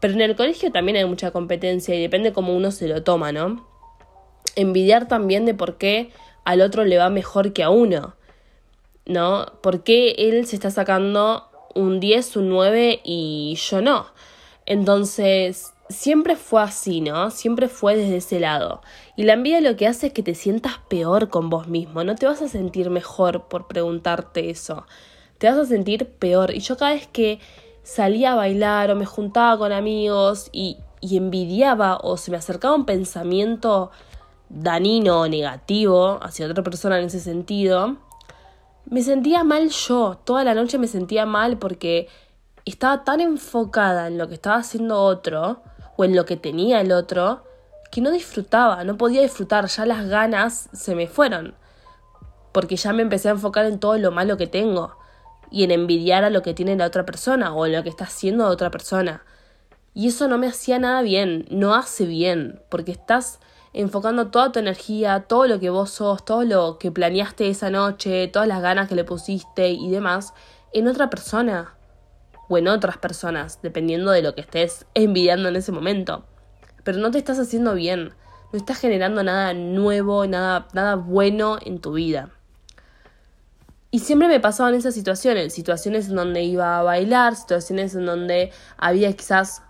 Pero 0.00 0.14
en 0.14 0.20
el 0.22 0.34
colegio 0.34 0.72
también 0.72 0.96
hay 0.96 1.04
mucha 1.04 1.30
competencia 1.30 1.94
y 1.94 2.00
depende 2.00 2.32
cómo 2.32 2.56
uno 2.56 2.70
se 2.70 2.88
lo 2.88 3.02
toma, 3.04 3.32
¿no? 3.32 3.77
Envidiar 4.60 5.08
también 5.08 5.46
de 5.46 5.54
por 5.54 5.78
qué 5.78 6.10
al 6.44 6.60
otro 6.60 6.84
le 6.84 6.98
va 6.98 7.10
mejor 7.10 7.52
que 7.52 7.62
a 7.62 7.70
uno, 7.70 8.16
¿no? 9.06 9.46
¿Por 9.62 9.82
qué 9.82 10.10
él 10.18 10.46
se 10.46 10.56
está 10.56 10.70
sacando 10.70 11.48
un 11.74 12.00
10, 12.00 12.36
un 12.36 12.48
9 12.48 13.00
y 13.04 13.56
yo 13.56 13.80
no? 13.80 14.06
Entonces, 14.66 15.72
siempre 15.88 16.36
fue 16.36 16.62
así, 16.62 17.00
¿no? 17.00 17.30
Siempre 17.30 17.68
fue 17.68 17.96
desde 17.96 18.16
ese 18.16 18.40
lado. 18.40 18.82
Y 19.16 19.22
la 19.24 19.34
envidia 19.34 19.60
lo 19.60 19.76
que 19.76 19.86
hace 19.86 20.08
es 20.08 20.12
que 20.12 20.22
te 20.22 20.34
sientas 20.34 20.74
peor 20.88 21.28
con 21.28 21.50
vos 21.50 21.68
mismo. 21.68 22.04
No 22.04 22.14
te 22.16 22.26
vas 22.26 22.42
a 22.42 22.48
sentir 22.48 22.90
mejor 22.90 23.48
por 23.48 23.66
preguntarte 23.66 24.50
eso. 24.50 24.86
Te 25.38 25.48
vas 25.48 25.58
a 25.58 25.66
sentir 25.66 26.06
peor. 26.06 26.54
Y 26.54 26.60
yo 26.60 26.76
cada 26.76 26.92
vez 26.92 27.06
que 27.06 27.38
salía 27.82 28.32
a 28.32 28.36
bailar 28.36 28.90
o 28.90 28.96
me 28.96 29.06
juntaba 29.06 29.56
con 29.56 29.72
amigos 29.72 30.50
y, 30.52 30.78
y 31.00 31.16
envidiaba 31.16 31.98
o 32.02 32.16
se 32.16 32.30
me 32.30 32.36
acercaba 32.36 32.74
un 32.74 32.84
pensamiento 32.84 33.90
danino 34.48 35.20
o 35.20 35.28
negativo 35.28 36.18
hacia 36.22 36.46
otra 36.46 36.62
persona 36.62 36.98
en 36.98 37.06
ese 37.06 37.20
sentido, 37.20 37.96
me 38.86 39.02
sentía 39.02 39.44
mal 39.44 39.68
yo. 39.68 40.18
Toda 40.24 40.44
la 40.44 40.54
noche 40.54 40.78
me 40.78 40.86
sentía 40.86 41.26
mal 41.26 41.58
porque 41.58 42.08
estaba 42.64 43.04
tan 43.04 43.20
enfocada 43.20 44.06
en 44.06 44.18
lo 44.18 44.28
que 44.28 44.34
estaba 44.34 44.56
haciendo 44.56 45.02
otro 45.02 45.62
o 45.96 46.04
en 46.04 46.14
lo 46.14 46.24
que 46.24 46.36
tenía 46.36 46.80
el 46.80 46.92
otro 46.92 47.44
que 47.90 48.00
no 48.00 48.10
disfrutaba, 48.10 48.84
no 48.84 48.96
podía 48.98 49.22
disfrutar, 49.22 49.66
ya 49.66 49.86
las 49.86 50.06
ganas 50.06 50.68
se 50.72 50.94
me 50.94 51.06
fueron, 51.06 51.54
porque 52.52 52.76
ya 52.76 52.92
me 52.92 53.02
empecé 53.02 53.28
a 53.28 53.32
enfocar 53.32 53.64
en 53.66 53.80
todo 53.80 53.96
lo 53.96 54.10
malo 54.10 54.36
que 54.36 54.46
tengo 54.46 54.96
y 55.50 55.64
en 55.64 55.70
envidiar 55.70 56.24
a 56.24 56.30
lo 56.30 56.42
que 56.42 56.52
tiene 56.52 56.76
la 56.76 56.86
otra 56.86 57.06
persona 57.06 57.54
o 57.54 57.64
en 57.64 57.72
lo 57.72 57.82
que 57.82 57.88
está 57.88 58.04
haciendo 58.04 58.44
la 58.44 58.50
otra 58.50 58.70
persona. 58.70 59.22
Y 59.94 60.08
eso 60.08 60.28
no 60.28 60.38
me 60.38 60.46
hacía 60.46 60.78
nada 60.78 61.02
bien, 61.02 61.46
no 61.50 61.74
hace 61.74 62.04
bien, 62.04 62.62
porque 62.68 62.92
estás 62.92 63.40
enfocando 63.72 64.28
toda 64.28 64.52
tu 64.52 64.58
energía, 64.58 65.24
todo 65.28 65.46
lo 65.46 65.60
que 65.60 65.70
vos 65.70 65.90
sos, 65.90 66.24
todo 66.24 66.44
lo 66.44 66.78
que 66.78 66.90
planeaste 66.90 67.48
esa 67.48 67.70
noche, 67.70 68.28
todas 68.28 68.48
las 68.48 68.62
ganas 68.62 68.88
que 68.88 68.94
le 68.94 69.04
pusiste 69.04 69.70
y 69.70 69.90
demás, 69.90 70.34
en 70.72 70.88
otra 70.88 71.10
persona 71.10 71.74
o 72.48 72.58
en 72.58 72.68
otras 72.68 72.98
personas, 72.98 73.60
dependiendo 73.62 74.10
de 74.10 74.22
lo 74.22 74.34
que 74.34 74.40
estés 74.40 74.86
envidiando 74.94 75.48
en 75.48 75.56
ese 75.56 75.72
momento. 75.72 76.24
Pero 76.84 76.98
no 76.98 77.10
te 77.10 77.18
estás 77.18 77.38
haciendo 77.38 77.74
bien, 77.74 78.14
no 78.52 78.58
estás 78.58 78.78
generando 78.78 79.22
nada 79.22 79.52
nuevo, 79.52 80.26
nada, 80.26 80.66
nada 80.72 80.94
bueno 80.96 81.58
en 81.60 81.80
tu 81.80 81.92
vida. 81.92 82.30
Y 83.90 84.00
siempre 84.00 84.28
me 84.28 84.40
pasaban 84.40 84.74
esas 84.74 84.94
situaciones, 84.94 85.54
situaciones 85.54 86.08
en 86.08 86.16
donde 86.16 86.42
iba 86.42 86.78
a 86.78 86.82
bailar, 86.82 87.36
situaciones 87.36 87.94
en 87.94 88.04
donde 88.04 88.52
había 88.76 89.12
quizás 89.14 89.62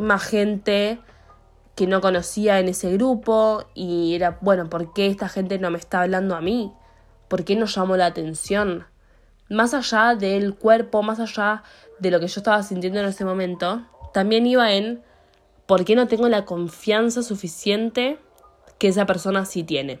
más 0.00 0.22
gente 0.22 1.00
que 1.74 1.86
no 1.86 2.00
conocía 2.00 2.60
en 2.60 2.68
ese 2.68 2.92
grupo 2.92 3.64
y 3.74 4.14
era, 4.14 4.38
bueno, 4.40 4.68
¿por 4.68 4.92
qué 4.92 5.06
esta 5.06 5.28
gente 5.28 5.58
no 5.58 5.70
me 5.70 5.78
está 5.78 6.02
hablando 6.02 6.36
a 6.36 6.40
mí? 6.40 6.72
¿Por 7.28 7.44
qué 7.44 7.56
no 7.56 7.66
llamó 7.66 7.96
la 7.96 8.06
atención? 8.06 8.86
Más 9.48 9.74
allá 9.74 10.14
del 10.14 10.54
cuerpo, 10.54 11.02
más 11.02 11.20
allá 11.20 11.62
de 11.98 12.10
lo 12.10 12.20
que 12.20 12.28
yo 12.28 12.40
estaba 12.40 12.62
sintiendo 12.62 13.00
en 13.00 13.06
ese 13.06 13.24
momento, 13.24 13.82
también 14.12 14.46
iba 14.46 14.72
en 14.72 15.02
por 15.66 15.84
qué 15.84 15.96
no 15.96 16.06
tengo 16.06 16.28
la 16.28 16.44
confianza 16.44 17.22
suficiente 17.22 18.18
que 18.78 18.88
esa 18.88 19.06
persona 19.06 19.44
sí 19.44 19.64
tiene. 19.64 20.00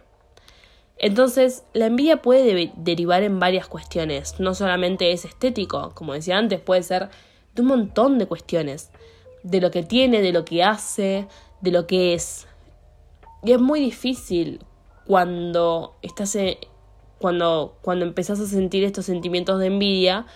Entonces, 0.96 1.64
la 1.72 1.86
envidia 1.86 2.22
puede 2.22 2.72
derivar 2.76 3.22
en 3.24 3.40
varias 3.40 3.66
cuestiones, 3.66 4.38
no 4.38 4.54
solamente 4.54 5.12
es 5.12 5.24
estético, 5.24 5.92
como 5.94 6.12
decía 6.12 6.38
antes, 6.38 6.60
puede 6.60 6.82
ser 6.84 7.08
de 7.54 7.62
un 7.62 7.68
montón 7.68 8.18
de 8.18 8.26
cuestiones, 8.26 8.90
de 9.42 9.60
lo 9.60 9.70
que 9.70 9.82
tiene, 9.82 10.22
de 10.22 10.32
lo 10.32 10.44
que 10.44 10.62
hace, 10.62 11.26
de 11.64 11.72
lo 11.72 11.86
que 11.86 12.14
es. 12.14 12.46
Y 13.42 13.52
es 13.52 13.60
muy 13.60 13.80
difícil 13.80 14.60
cuando 15.06 15.96
estás 16.02 16.36
cuando 17.18 17.78
cuando 17.82 18.04
empezás 18.04 18.38
a 18.40 18.46
sentir 18.46 18.84
estos 18.84 19.06
sentimientos 19.06 19.58
de 19.58 19.66
envidia, 19.66 20.26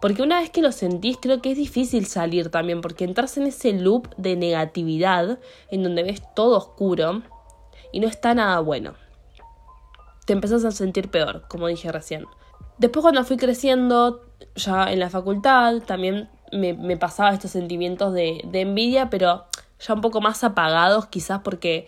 porque 0.00 0.22
una 0.22 0.40
vez 0.40 0.50
que 0.50 0.62
lo 0.62 0.72
sentís, 0.72 1.16
creo 1.20 1.40
que 1.40 1.52
es 1.52 1.56
difícil 1.56 2.06
salir 2.06 2.50
también, 2.50 2.80
porque 2.80 3.04
entras 3.04 3.36
en 3.38 3.46
ese 3.46 3.72
loop 3.72 4.14
de 4.16 4.36
negatividad, 4.36 5.38
en 5.70 5.82
donde 5.82 6.02
ves 6.02 6.22
todo 6.34 6.58
oscuro 6.58 7.22
y 7.92 8.00
no 8.00 8.08
está 8.08 8.34
nada 8.34 8.60
bueno. 8.60 8.94
Te 10.26 10.32
empezás 10.32 10.64
a 10.64 10.72
sentir 10.72 11.10
peor, 11.10 11.46
como 11.48 11.68
dije 11.68 11.90
recién. 11.92 12.26
Después 12.78 13.02
cuando 13.02 13.24
fui 13.24 13.36
creciendo, 13.36 14.22
ya 14.56 14.92
en 14.92 14.98
la 14.98 15.08
facultad, 15.08 15.80
también 15.86 16.28
me, 16.52 16.96
pasaba 16.96 17.32
estos 17.32 17.52
sentimientos 17.52 18.12
de, 18.12 18.42
de 18.44 18.60
envidia, 18.62 19.08
pero 19.08 19.44
ya 19.80 19.94
un 19.94 20.00
poco 20.00 20.20
más 20.20 20.44
apagados, 20.44 21.06
quizás 21.06 21.40
porque 21.42 21.86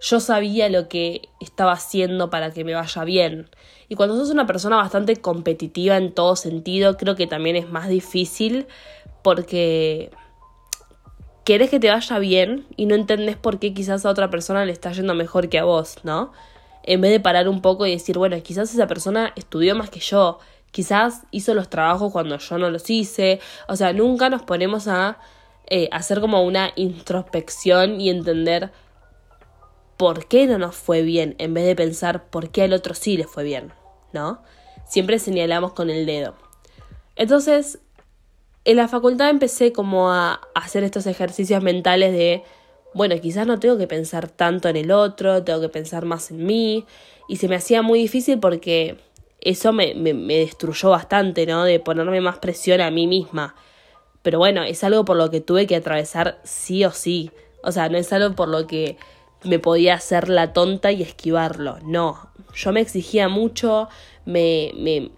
yo 0.00 0.20
sabía 0.20 0.68
lo 0.68 0.88
que 0.88 1.28
estaba 1.40 1.72
haciendo 1.72 2.30
para 2.30 2.50
que 2.50 2.64
me 2.64 2.74
vaya 2.74 3.04
bien. 3.04 3.48
Y 3.88 3.94
cuando 3.94 4.16
sos 4.16 4.30
una 4.30 4.46
persona 4.46 4.76
bastante 4.76 5.16
competitiva 5.16 5.96
en 5.96 6.12
todo 6.12 6.36
sentido, 6.36 6.96
creo 6.96 7.16
que 7.16 7.26
también 7.26 7.56
es 7.56 7.70
más 7.70 7.88
difícil 7.88 8.66
porque 9.22 10.10
querés 11.44 11.70
que 11.70 11.80
te 11.80 11.90
vaya 11.90 12.18
bien 12.18 12.66
y 12.76 12.86
no 12.86 12.94
entendés 12.94 13.36
por 13.36 13.58
qué 13.58 13.72
quizás 13.72 14.04
a 14.04 14.10
otra 14.10 14.30
persona 14.30 14.64
le 14.64 14.72
está 14.72 14.92
yendo 14.92 15.14
mejor 15.14 15.48
que 15.48 15.58
a 15.58 15.64
vos, 15.64 15.98
¿no? 16.02 16.32
En 16.82 17.00
vez 17.00 17.10
de 17.10 17.20
parar 17.20 17.48
un 17.48 17.62
poco 17.62 17.86
y 17.86 17.92
decir, 17.92 18.18
bueno, 18.18 18.36
quizás 18.42 18.72
esa 18.72 18.86
persona 18.86 19.32
estudió 19.36 19.74
más 19.74 19.90
que 19.90 20.00
yo, 20.00 20.38
quizás 20.72 21.22
hizo 21.30 21.54
los 21.54 21.70
trabajos 21.70 22.12
cuando 22.12 22.38
yo 22.38 22.58
no 22.58 22.70
los 22.70 22.90
hice, 22.90 23.40
o 23.68 23.76
sea, 23.76 23.92
nunca 23.92 24.28
nos 24.28 24.42
ponemos 24.42 24.88
a 24.88 25.18
eh, 25.68 25.88
hacer 25.92 26.20
como 26.20 26.42
una 26.44 26.72
introspección 26.76 28.00
y 28.00 28.10
entender 28.10 28.70
por 29.96 30.26
qué 30.26 30.46
no 30.46 30.58
nos 30.58 30.76
fue 30.76 31.02
bien, 31.02 31.34
en 31.38 31.54
vez 31.54 31.64
de 31.66 31.74
pensar 31.74 32.28
por 32.28 32.50
qué 32.50 32.62
al 32.62 32.72
otro 32.72 32.94
sí 32.94 33.16
le 33.16 33.24
fue 33.24 33.44
bien, 33.44 33.72
¿no? 34.12 34.42
Siempre 34.86 35.18
señalamos 35.18 35.72
con 35.72 35.90
el 35.90 36.06
dedo. 36.06 36.34
Entonces, 37.16 37.80
en 38.64 38.76
la 38.76 38.88
facultad 38.88 39.30
empecé 39.30 39.72
como 39.72 40.12
a 40.12 40.40
hacer 40.54 40.84
estos 40.84 41.06
ejercicios 41.06 41.62
mentales 41.62 42.12
de, 42.12 42.42
bueno, 42.94 43.18
quizás 43.20 43.46
no 43.46 43.58
tengo 43.58 43.78
que 43.78 43.86
pensar 43.86 44.28
tanto 44.28 44.68
en 44.68 44.76
el 44.76 44.90
otro, 44.90 45.42
tengo 45.42 45.60
que 45.60 45.68
pensar 45.68 46.04
más 46.04 46.30
en 46.30 46.44
mí, 46.44 46.84
y 47.28 47.36
se 47.36 47.48
me 47.48 47.56
hacía 47.56 47.82
muy 47.82 48.00
difícil 48.00 48.38
porque 48.38 48.98
eso 49.40 49.72
me, 49.72 49.94
me, 49.94 50.14
me 50.14 50.38
destruyó 50.38 50.90
bastante, 50.90 51.46
¿no? 51.46 51.64
De 51.64 51.80
ponerme 51.80 52.20
más 52.20 52.38
presión 52.38 52.80
a 52.80 52.90
mí 52.90 53.06
misma. 53.06 53.54
Pero 54.26 54.40
bueno, 54.40 54.64
es 54.64 54.82
algo 54.82 55.04
por 55.04 55.16
lo 55.16 55.30
que 55.30 55.40
tuve 55.40 55.68
que 55.68 55.76
atravesar 55.76 56.40
sí 56.42 56.84
o 56.84 56.90
sí. 56.90 57.30
O 57.62 57.70
sea, 57.70 57.88
no 57.88 57.96
es 57.96 58.12
algo 58.12 58.34
por 58.34 58.48
lo 58.48 58.66
que 58.66 58.96
me 59.44 59.60
podía 59.60 59.94
hacer 59.94 60.28
la 60.28 60.52
tonta 60.52 60.90
y 60.90 61.00
esquivarlo. 61.00 61.78
No, 61.84 62.28
yo 62.52 62.72
me 62.72 62.80
exigía 62.80 63.28
mucho, 63.28 63.88
me, 64.24 64.72
me, 64.74 65.12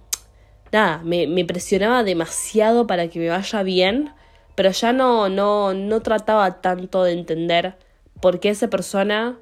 nada, 0.73 1.01
me, 1.03 1.43
presionaba 1.47 2.05
demasiado 2.05 2.87
para 2.87 3.09
que 3.09 3.19
me 3.19 3.31
vaya 3.31 3.63
bien, 3.63 4.13
pero 4.55 4.73
ya 4.73 4.93
no, 4.93 5.31
no, 5.31 5.73
no 5.73 6.03
trataba 6.03 6.61
tanto 6.61 7.03
de 7.03 7.13
entender 7.13 7.77
por 8.21 8.41
qué 8.41 8.51
esa 8.51 8.69
persona 8.69 9.39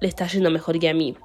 le 0.00 0.06
está 0.06 0.28
yendo 0.28 0.52
mejor 0.52 0.78
que 0.78 0.90
a 0.90 0.94
mí, 0.94 1.16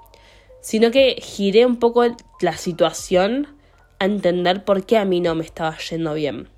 sino 0.61 0.89
que 0.89 1.17
giré 1.21 1.67
un 1.67 1.77
poco 1.77 2.07
la 2.39 2.57
situación 2.57 3.55
a 3.99 4.05
entender 4.05 4.65
por 4.65 4.83
qué 4.83 4.97
a 4.97 5.05
mí 5.05 5.21
no 5.21 5.35
me 5.35 5.43
estaba 5.45 5.77
yendo 5.77 6.15
bien. 6.15 6.49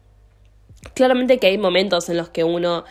Claramente 0.94 1.40
que 1.40 1.48
hay 1.48 1.58
momentos 1.58 2.10
en 2.10 2.18
los 2.18 2.30
que 2.30 2.44
uno 2.44 2.84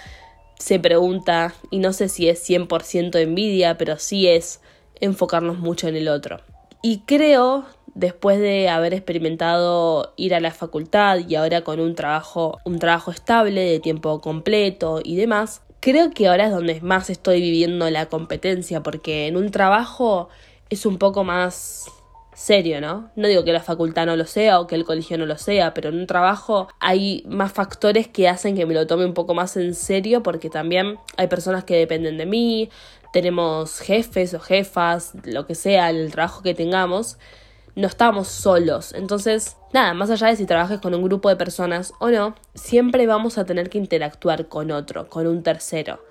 se 0.59 0.79
pregunta, 0.79 1.55
y 1.71 1.79
no 1.79 1.93
sé 1.93 2.09
si 2.09 2.29
es 2.29 2.49
100% 2.49 3.19
envidia, 3.21 3.77
pero 3.77 3.99
sí 3.99 4.29
es 4.29 4.61
enfocarnos 5.01 5.59
mucho 5.59 5.89
en 5.89 5.97
el 5.97 6.09
otro. 6.09 6.41
Y 6.83 7.01
creo, 7.01 7.65
después 7.95 8.39
de 8.39 8.69
haber 8.69 8.95
experimentado 8.95 10.15
ir 10.17 10.35
a 10.35 10.41
la 10.41 10.53
facultad 10.53 11.19
y 11.29 11.35
ahora 11.35 11.63
con 11.63 11.81
un 11.81 11.95
trabajo, 11.95 12.59
un 12.65 12.79
trabajo 12.79 13.11
estable 13.11 13.61
de 13.63 13.81
tiempo 13.81 14.21
completo 14.21 15.01
y 15.03 15.17
demás, 15.17 15.63
creo 15.81 16.11
que 16.11 16.29
ahora 16.29 16.47
es 16.47 16.53
donde 16.53 16.81
más 16.81 17.11
estoy 17.11 17.41
viviendo 17.41 17.91
la 17.91 18.07
competencia, 18.07 18.83
porque 18.83 19.27
en 19.27 19.37
un 19.37 19.51
trabajo 19.51 20.29
es 20.71 20.87
un 20.87 20.99
poco 20.99 21.25
más 21.25 21.87
serio, 22.43 22.81
¿no? 22.81 23.11
No 23.15 23.29
digo 23.29 23.45
que 23.45 23.53
la 23.53 23.63
facultad 23.63 24.05
no 24.07 24.17
lo 24.17 24.27
sea 24.27 24.59
o 24.59 24.67
que 24.67 24.75
el 24.75 24.85
colegio 24.85 25.17
no 25.17 25.27
lo 25.27 25.39
sea, 25.39 25.75
pero 25.75 25.91
en 25.91 26.01
un 26.01 26.07
trabajo 26.09 26.67
hay 26.81 27.23
más 27.29 27.53
factores 27.53 28.09
que 28.09 28.29
hacen 28.29 28.57
que 28.57 28.67
me 28.67 28.75
lo 28.75 28.87
tome 28.89 29.05
un 29.05 29.15
poco 29.15 29.33
más 29.33 29.57
en 29.57 29.75
serio 29.75 30.25
porque 30.25 30.51
también 30.51 30.99
hay 31.17 31.29
personas 31.29 31.63
que 31.63 31.77
dependen 31.77 32.19
de 32.19 32.27
mí, 32.27 32.69
tenemos 33.13 33.79
jefes 33.79 34.35
o 34.35 34.41
jefas, 34.41 35.13
lo 35.23 35.47
que 35.47 35.55
sea, 35.55 35.91
el 35.91 36.11
trabajo 36.11 36.43
que 36.43 36.53
tengamos, 36.53 37.17
no 37.77 37.87
estamos 37.87 38.27
solos. 38.27 38.93
Entonces, 38.93 39.57
nada, 39.73 39.95
más 39.95 40.11
allá 40.11 40.27
de 40.27 40.37
si 40.37 40.45
trabajes 40.45 40.81
con 40.81 40.95
un 40.95 41.05
grupo 41.05 41.29
de 41.29 41.37
personas 41.37 41.93
o 42.01 42.11
no, 42.11 42.35
siempre 42.55 43.07
vamos 43.07 43.39
a 43.39 43.47
tener 43.47 43.71
que 43.71 43.79
interactuar 43.79 44.49
con 44.49 44.73
otro, 44.73 45.09
con 45.09 45.29
un 45.29 45.45
tercero. 45.45 46.05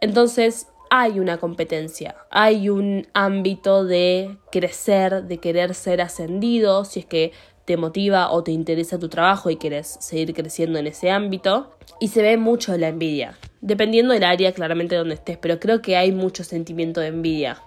Entonces, 0.00 0.68
hay 0.90 1.20
una 1.20 1.38
competencia, 1.38 2.16
hay 2.30 2.68
un 2.68 3.06
ámbito 3.14 3.84
de 3.84 4.38
crecer, 4.50 5.24
de 5.24 5.38
querer 5.38 5.74
ser 5.74 6.00
ascendido, 6.00 6.84
si 6.84 7.00
es 7.00 7.06
que 7.06 7.32
te 7.64 7.76
motiva 7.76 8.30
o 8.30 8.42
te 8.42 8.52
interesa 8.52 8.98
tu 8.98 9.08
trabajo 9.08 9.50
y 9.50 9.56
quieres 9.56 9.98
seguir 10.00 10.32
creciendo 10.34 10.78
en 10.78 10.86
ese 10.86 11.10
ámbito. 11.10 11.74
Y 12.00 12.08
se 12.08 12.22
ve 12.22 12.36
mucho 12.36 12.76
la 12.78 12.88
envidia, 12.88 13.36
dependiendo 13.60 14.14
del 14.14 14.24
área 14.24 14.52
claramente 14.52 14.96
donde 14.96 15.14
estés, 15.14 15.36
pero 15.36 15.58
creo 15.58 15.82
que 15.82 15.96
hay 15.96 16.12
mucho 16.12 16.44
sentimiento 16.44 17.00
de 17.00 17.08
envidia, 17.08 17.62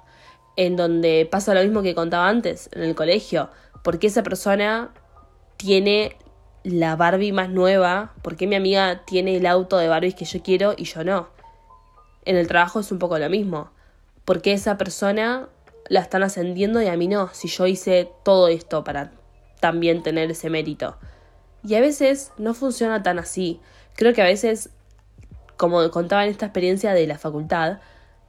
en 0.56 0.76
donde 0.76 1.28
pasa 1.30 1.54
lo 1.54 1.62
mismo 1.62 1.82
que 1.82 1.96
contaba 1.96 2.30
antes, 2.30 2.70
en 2.74 2.84
el 2.84 2.96
colegio, 2.96 3.50
porque 3.84 4.08
esa 4.08 4.24
persona 4.24 4.94
tiene 5.58 6.18
la 6.64 6.96
Barbie 6.96 7.32
más 7.32 7.50
nueva? 7.50 8.14
¿Por 8.22 8.36
qué 8.36 8.48
mi 8.48 8.56
amiga 8.56 9.04
tiene 9.06 9.38
el 9.38 9.46
auto 9.46 9.78
de 9.78 9.88
Barbies 9.88 10.16
que 10.16 10.26
yo 10.26 10.42
quiero 10.42 10.74
y 10.78 10.86
yo 10.86 11.04
no? 11.04 11.30
En 12.26 12.36
el 12.36 12.48
trabajo 12.48 12.80
es 12.80 12.92
un 12.92 13.00
poco 13.00 13.18
lo 13.18 13.30
mismo. 13.30 13.72
¿Por 14.26 14.42
qué 14.42 14.54
esa 14.54 14.78
persona 14.78 15.50
la 15.88 16.02
están 16.02 16.24
ascendiendo 16.24 16.82
y 16.82 16.88
a 16.88 16.98
mí 16.98 17.08
no? 17.08 17.30
Si 17.34 17.48
yo 17.48 17.68
hice 17.68 18.10
todo 18.24 18.48
esto 18.48 18.84
para 18.84 19.12
también 19.60 20.04
tener 20.04 20.30
ese 20.30 20.50
mérito. 20.50 20.98
Y 21.64 21.76
a 21.76 21.82
veces 21.82 22.32
no 22.38 22.54
funciona 22.54 23.04
tan 23.04 23.20
así. 23.20 23.60
Creo 23.96 24.14
que 24.14 24.22
a 24.22 24.26
veces, 24.26 24.70
como 25.58 25.90
contaba 25.92 26.24
en 26.24 26.32
esta 26.32 26.48
experiencia 26.48 26.94
de 26.94 27.08
la 27.08 27.18
facultad, 27.18 27.80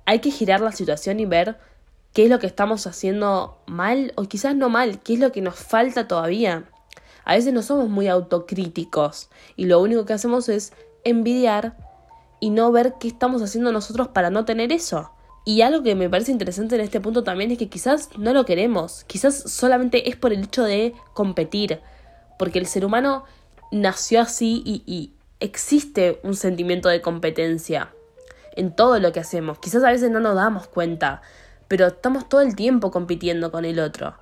hay 0.04 0.20
que 0.20 0.30
girar 0.30 0.60
la 0.60 0.72
situación 0.72 1.20
y 1.20 1.26
ver 1.26 1.56
qué 2.12 2.24
es 2.24 2.30
lo 2.30 2.38
que 2.38 2.46
estamos 2.46 2.86
haciendo 2.86 3.58
mal 3.66 4.12
o 4.16 4.24
quizás 4.24 4.54
no 4.54 4.68
mal, 4.68 5.00
qué 5.02 5.14
es 5.14 5.20
lo 5.20 5.32
que 5.32 5.40
nos 5.40 5.56
falta 5.56 6.08
todavía. 6.08 6.64
A 7.24 7.34
veces 7.34 7.52
no 7.52 7.62
somos 7.62 7.88
muy 7.88 8.08
autocríticos 8.08 9.30
y 9.56 9.66
lo 9.66 9.80
único 9.80 10.04
que 10.04 10.12
hacemos 10.12 10.48
es 10.48 10.72
envidiar 11.04 11.76
y 12.42 12.50
no 12.50 12.72
ver 12.72 12.94
qué 12.98 13.06
estamos 13.06 13.40
haciendo 13.40 13.70
nosotros 13.70 14.08
para 14.08 14.28
no 14.28 14.44
tener 14.44 14.72
eso. 14.72 15.12
Y 15.44 15.62
algo 15.62 15.84
que 15.84 15.94
me 15.94 16.10
parece 16.10 16.32
interesante 16.32 16.74
en 16.74 16.80
este 16.80 17.00
punto 17.00 17.22
también 17.22 17.52
es 17.52 17.58
que 17.58 17.68
quizás 17.68 18.08
no 18.18 18.32
lo 18.32 18.44
queremos, 18.44 19.04
quizás 19.04 19.44
solamente 19.46 20.10
es 20.10 20.16
por 20.16 20.32
el 20.32 20.42
hecho 20.42 20.64
de 20.64 20.92
competir, 21.14 21.78
porque 22.40 22.58
el 22.58 22.66
ser 22.66 22.84
humano 22.84 23.22
nació 23.70 24.20
así 24.20 24.60
y, 24.66 24.82
y 24.86 25.12
existe 25.38 26.18
un 26.24 26.34
sentimiento 26.34 26.88
de 26.88 27.00
competencia 27.00 27.92
en 28.56 28.74
todo 28.74 28.98
lo 28.98 29.12
que 29.12 29.20
hacemos. 29.20 29.60
Quizás 29.60 29.84
a 29.84 29.92
veces 29.92 30.10
no 30.10 30.18
nos 30.18 30.34
damos 30.34 30.66
cuenta, 30.66 31.22
pero 31.68 31.86
estamos 31.86 32.28
todo 32.28 32.40
el 32.40 32.56
tiempo 32.56 32.90
compitiendo 32.90 33.52
con 33.52 33.64
el 33.64 33.78
otro 33.78 34.16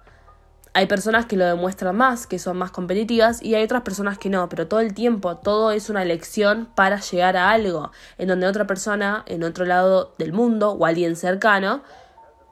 hay 0.72 0.86
personas 0.86 1.26
que 1.26 1.36
lo 1.36 1.44
demuestran 1.44 1.96
más, 1.96 2.26
que 2.26 2.38
son 2.38 2.56
más 2.56 2.70
competitivas, 2.70 3.42
y 3.42 3.54
hay 3.54 3.64
otras 3.64 3.82
personas 3.82 4.18
que 4.18 4.30
no, 4.30 4.48
pero 4.48 4.68
todo 4.68 4.80
el 4.80 4.94
tiempo, 4.94 5.36
todo 5.36 5.72
es 5.72 5.90
una 5.90 6.04
lección 6.04 6.68
para 6.74 7.00
llegar 7.00 7.36
a 7.36 7.50
algo, 7.50 7.90
en 8.18 8.28
donde 8.28 8.46
otra 8.46 8.66
persona 8.66 9.24
en 9.26 9.42
otro 9.42 9.64
lado 9.64 10.14
del 10.18 10.32
mundo 10.32 10.72
o 10.72 10.86
alguien 10.86 11.16
cercano 11.16 11.82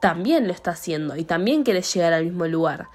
también 0.01 0.47
lo 0.47 0.53
está 0.53 0.71
haciendo 0.71 1.15
y 1.15 1.23
también 1.23 1.63
quiere 1.63 1.81
llegar 1.81 2.13
al 2.13 2.25
mismo 2.25 2.45
lugar. 2.47 2.87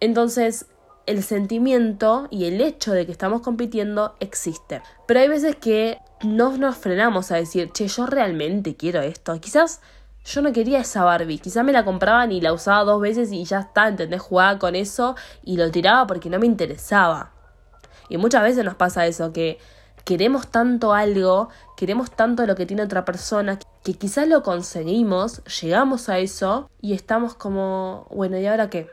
Entonces, 0.00 0.66
el 1.06 1.22
sentimiento 1.22 2.28
y 2.30 2.44
el 2.44 2.60
hecho 2.60 2.92
de 2.92 3.06
que 3.06 3.12
estamos 3.12 3.40
compitiendo 3.40 4.14
existe. 4.20 4.82
Pero 5.06 5.20
hay 5.20 5.28
veces 5.28 5.56
que 5.56 5.98
no 6.22 6.56
nos 6.56 6.76
frenamos 6.76 7.32
a 7.32 7.36
decir, 7.36 7.70
che, 7.72 7.88
yo 7.88 8.06
realmente 8.06 8.76
quiero 8.76 9.00
esto. 9.00 9.40
Quizás 9.40 9.80
yo 10.24 10.42
no 10.42 10.52
quería 10.52 10.80
esa 10.80 11.04
Barbie. 11.04 11.38
Quizá 11.38 11.62
me 11.62 11.72
la 11.72 11.84
compraban 11.84 12.32
y 12.32 12.40
la 12.40 12.52
usaba 12.52 12.84
dos 12.84 13.00
veces 13.00 13.32
y 13.32 13.44
ya 13.44 13.60
está, 13.60 13.88
¿entendés? 13.88 14.20
Jugaba 14.20 14.58
con 14.58 14.74
eso 14.74 15.16
y 15.42 15.56
lo 15.56 15.70
tiraba 15.70 16.06
porque 16.06 16.30
no 16.30 16.38
me 16.38 16.46
interesaba. 16.46 17.32
Y 18.08 18.16
muchas 18.18 18.42
veces 18.42 18.64
nos 18.64 18.74
pasa 18.74 19.06
eso, 19.06 19.32
que 19.32 19.58
queremos 20.04 20.48
tanto 20.48 20.94
algo, 20.94 21.50
queremos 21.76 22.10
tanto 22.10 22.46
lo 22.46 22.54
que 22.54 22.64
tiene 22.64 22.82
otra 22.82 23.04
persona, 23.04 23.58
que 23.84 23.94
quizás 23.94 24.26
lo 24.26 24.42
conseguimos, 24.42 25.42
llegamos 25.60 26.08
a 26.08 26.18
eso 26.18 26.70
y 26.80 26.94
estamos 26.94 27.34
como, 27.34 28.06
bueno, 28.10 28.38
¿y 28.38 28.46
ahora 28.46 28.70
qué? 28.70 28.88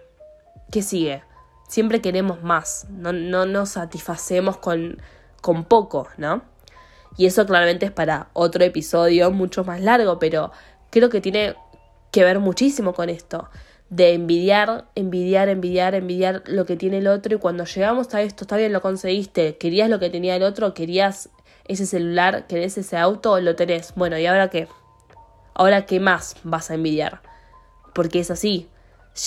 ¿Qué 0.71 0.81
sigue? 0.81 1.23
Siempre 1.69 2.01
queremos 2.01 2.43
más, 2.43 2.87
no, 2.89 3.13
no 3.13 3.45
nos 3.45 3.69
satisfacemos 3.69 4.57
con, 4.57 5.01
con 5.41 5.63
poco, 5.63 6.09
¿no? 6.17 6.41
Y 7.17 7.27
eso 7.27 7.45
claramente 7.45 7.85
es 7.85 7.91
para 7.93 8.27
otro 8.33 8.63
episodio 8.65 9.31
mucho 9.31 9.63
más 9.63 9.79
largo, 9.79 10.19
pero 10.19 10.51
creo 10.89 11.09
que 11.09 11.21
tiene 11.21 11.55
que 12.11 12.23
ver 12.23 12.39
muchísimo 12.39 12.93
con 12.93 13.09
esto, 13.09 13.49
de 13.89 14.13
envidiar, 14.13 14.85
envidiar, 14.95 15.49
envidiar, 15.49 15.95
envidiar 15.95 16.43
lo 16.45 16.65
que 16.65 16.75
tiene 16.75 16.99
el 16.99 17.07
otro 17.07 17.35
y 17.35 17.39
cuando 17.39 17.65
llegamos 17.65 18.13
a 18.13 18.21
esto, 18.21 18.43
está 18.45 18.57
bien, 18.57 18.73
lo 18.73 18.81
conseguiste, 18.81 19.57
querías 19.57 19.89
lo 19.89 19.99
que 19.99 20.09
tenía 20.09 20.35
el 20.35 20.43
otro, 20.43 20.73
querías 20.73 21.29
ese 21.67 21.85
celular, 21.85 22.47
querés 22.47 22.77
ese 22.77 22.97
auto, 22.97 23.39
lo 23.39 23.55
tenés. 23.55 23.93
Bueno, 23.95 24.17
¿y 24.17 24.25
ahora 24.25 24.49
qué? 24.49 24.67
Ahora 25.53 25.85
qué 25.85 25.99
más 25.99 26.35
vas 26.43 26.69
a 26.69 26.75
envidiar? 26.75 27.21
Porque 27.93 28.19
es 28.19 28.31
así. 28.31 28.69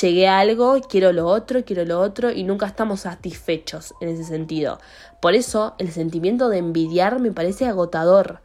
Llegué 0.01 0.29
a 0.29 0.41
algo, 0.41 0.81
quiero 0.83 1.13
lo 1.13 1.27
otro, 1.27 1.65
quiero 1.65 1.85
lo 1.85 2.01
otro 2.01 2.31
y 2.31 2.45
nunca 2.45 2.67
estamos 2.67 3.01
satisfechos 3.01 3.95
en 4.03 4.11
ese 4.11 4.25
sentido. 4.25 4.79
Por 5.23 5.35
eso 5.35 5.75
el 5.79 5.91
sentimiento 5.91 6.51
de 6.51 6.59
envidiar 6.59 7.21
me 7.21 7.33
parece 7.33 7.67
agotador 7.67 8.41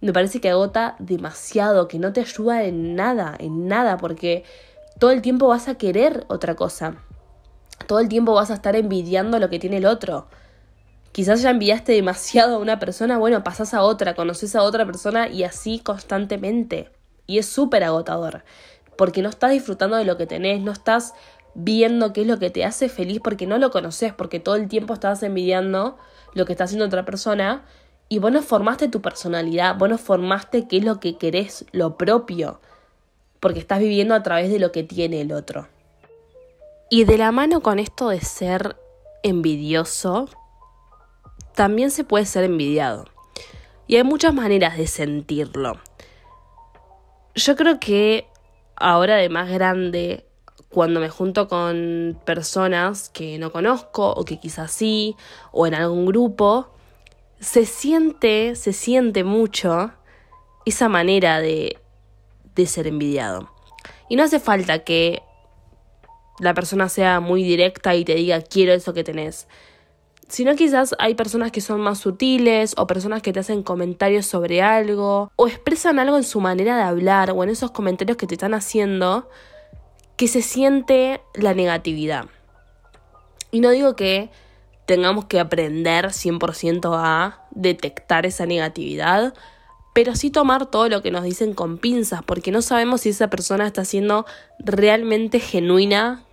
me 0.00 0.12
parece 0.12 0.40
que 0.40 0.50
agota 0.50 0.96
demasiado, 0.98 1.88
que 1.88 1.98
no 1.98 2.12
te 2.12 2.20
ayuda 2.20 2.64
en 2.64 2.94
nada, 2.94 3.36
en 3.38 3.68
nada, 3.68 3.98
porque 3.98 4.44
todo 4.98 5.10
el 5.10 5.22
tiempo 5.22 5.48
vas 5.48 5.68
a 5.68 5.76
querer 5.76 6.24
otra 6.28 6.56
cosa. 6.56 6.96
Todo 7.86 8.00
el 8.00 8.08
tiempo 8.08 8.34
vas 8.34 8.50
a 8.50 8.54
estar 8.54 8.76
envidiando 8.76 9.38
lo 9.38 9.50
que 9.50 9.58
tiene 9.58 9.78
el 9.78 9.86
otro. 9.86 10.28
Quizás 11.12 11.42
ya 11.42 11.50
envidiaste 11.50 11.92
demasiado 11.92 12.56
a 12.56 12.58
una 12.58 12.78
persona, 12.78 13.18
bueno, 13.18 13.42
pasas 13.42 13.74
a 13.74 13.82
otra, 13.82 14.14
conoces 14.14 14.54
a 14.56 14.62
otra 14.62 14.86
persona 14.86 15.28
y 15.28 15.44
así 15.44 15.80
constantemente. 15.80 16.90
Y 17.26 17.38
es 17.38 17.46
súper 17.46 17.84
agotador, 17.84 18.44
porque 18.96 19.22
no 19.22 19.28
estás 19.28 19.50
disfrutando 19.50 19.96
de 19.96 20.04
lo 20.04 20.16
que 20.16 20.26
tenés, 20.26 20.62
no 20.62 20.72
estás 20.72 21.14
viendo 21.54 22.12
qué 22.12 22.22
es 22.22 22.26
lo 22.26 22.38
que 22.38 22.50
te 22.50 22.64
hace 22.64 22.88
feliz 22.88 23.20
porque 23.22 23.46
no 23.46 23.58
lo 23.58 23.70
conoces, 23.70 24.14
porque 24.14 24.40
todo 24.40 24.54
el 24.54 24.68
tiempo 24.68 24.94
estás 24.94 25.22
envidiando 25.22 25.98
lo 26.32 26.46
que 26.46 26.52
está 26.52 26.64
haciendo 26.64 26.86
otra 26.86 27.04
persona 27.04 27.64
y 28.12 28.18
vos 28.18 28.32
no 28.32 28.42
formaste 28.42 28.88
tu 28.88 29.00
personalidad, 29.00 29.78
vos 29.78 29.88
no 29.88 29.96
formaste 29.96 30.66
qué 30.66 30.78
es 30.78 30.84
lo 30.84 30.98
que 30.98 31.16
querés, 31.16 31.64
lo 31.70 31.96
propio, 31.96 32.60
porque 33.38 33.60
estás 33.60 33.78
viviendo 33.78 34.16
a 34.16 34.22
través 34.24 34.50
de 34.50 34.58
lo 34.58 34.72
que 34.72 34.82
tiene 34.82 35.20
el 35.20 35.32
otro. 35.32 35.68
Y 36.90 37.04
de 37.04 37.16
la 37.16 37.30
mano 37.30 37.62
con 37.62 37.78
esto 37.78 38.08
de 38.08 38.20
ser 38.20 38.76
envidioso, 39.22 40.28
también 41.54 41.92
se 41.92 42.02
puede 42.02 42.26
ser 42.26 42.42
envidiado. 42.42 43.04
Y 43.86 43.94
hay 43.94 44.02
muchas 44.02 44.34
maneras 44.34 44.76
de 44.76 44.88
sentirlo. 44.88 45.78
Yo 47.36 47.54
creo 47.54 47.78
que 47.78 48.26
ahora 48.74 49.14
de 49.16 49.28
más 49.28 49.48
grande, 49.48 50.26
cuando 50.68 50.98
me 50.98 51.10
junto 51.10 51.46
con 51.46 52.18
personas 52.24 53.08
que 53.08 53.38
no 53.38 53.52
conozco 53.52 54.10
o 54.10 54.24
que 54.24 54.40
quizás 54.40 54.72
sí, 54.72 55.14
o 55.52 55.68
en 55.68 55.74
algún 55.74 56.06
grupo, 56.06 56.70
se 57.40 57.64
siente, 57.64 58.54
se 58.54 58.72
siente 58.72 59.24
mucho 59.24 59.92
esa 60.66 60.88
manera 60.88 61.40
de, 61.40 61.78
de 62.54 62.66
ser 62.66 62.86
envidiado. 62.86 63.50
Y 64.08 64.16
no 64.16 64.22
hace 64.22 64.40
falta 64.40 64.84
que 64.84 65.22
la 66.38 66.54
persona 66.54 66.88
sea 66.88 67.20
muy 67.20 67.42
directa 67.42 67.94
y 67.94 68.04
te 68.04 68.14
diga 68.14 68.40
quiero 68.42 68.72
eso 68.72 68.92
que 68.92 69.04
tenés. 69.04 69.48
Sino 70.28 70.54
quizás 70.54 70.94
hay 70.98 71.14
personas 71.14 71.50
que 71.50 71.60
son 71.60 71.80
más 71.80 71.98
sutiles 71.98 72.74
o 72.76 72.86
personas 72.86 73.20
que 73.20 73.32
te 73.32 73.40
hacen 73.40 73.62
comentarios 73.62 74.26
sobre 74.26 74.62
algo 74.62 75.32
o 75.34 75.48
expresan 75.48 75.98
algo 75.98 76.16
en 76.16 76.22
su 76.22 76.40
manera 76.40 76.76
de 76.76 76.82
hablar 76.82 77.32
o 77.32 77.42
en 77.42 77.50
esos 77.50 77.72
comentarios 77.72 78.16
que 78.16 78.26
te 78.26 78.34
están 78.34 78.54
haciendo 78.54 79.28
que 80.16 80.28
se 80.28 80.42
siente 80.42 81.20
la 81.34 81.54
negatividad. 81.54 82.26
Y 83.50 83.60
no 83.60 83.70
digo 83.70 83.96
que 83.96 84.30
tengamos 84.90 85.26
que 85.26 85.38
aprender 85.38 86.06
100% 86.06 86.96
a 86.98 87.44
detectar 87.52 88.26
esa 88.26 88.44
negatividad, 88.44 89.34
pero 89.94 90.16
sí 90.16 90.32
tomar 90.32 90.66
todo 90.66 90.88
lo 90.88 91.00
que 91.00 91.12
nos 91.12 91.22
dicen 91.22 91.54
con 91.54 91.78
pinzas, 91.78 92.24
porque 92.24 92.50
no 92.50 92.60
sabemos 92.60 93.02
si 93.02 93.10
esa 93.10 93.30
persona 93.30 93.68
está 93.68 93.84
siendo 93.84 94.26
realmente 94.58 95.38
genuina 95.38 96.24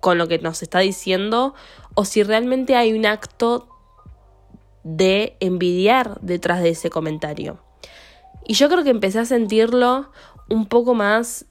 con 0.00 0.18
lo 0.18 0.28
que 0.28 0.38
nos 0.40 0.62
está 0.62 0.80
diciendo 0.80 1.54
o 1.94 2.04
si 2.04 2.22
realmente 2.22 2.76
hay 2.76 2.92
un 2.92 3.06
acto 3.06 3.66
de 4.84 5.38
envidiar 5.40 6.20
detrás 6.20 6.62
de 6.62 6.68
ese 6.68 6.90
comentario. 6.90 7.60
Y 8.46 8.52
yo 8.56 8.68
creo 8.68 8.84
que 8.84 8.90
empecé 8.90 9.20
a 9.20 9.24
sentirlo 9.24 10.10
un 10.50 10.66
poco 10.66 10.92
más 10.92 11.46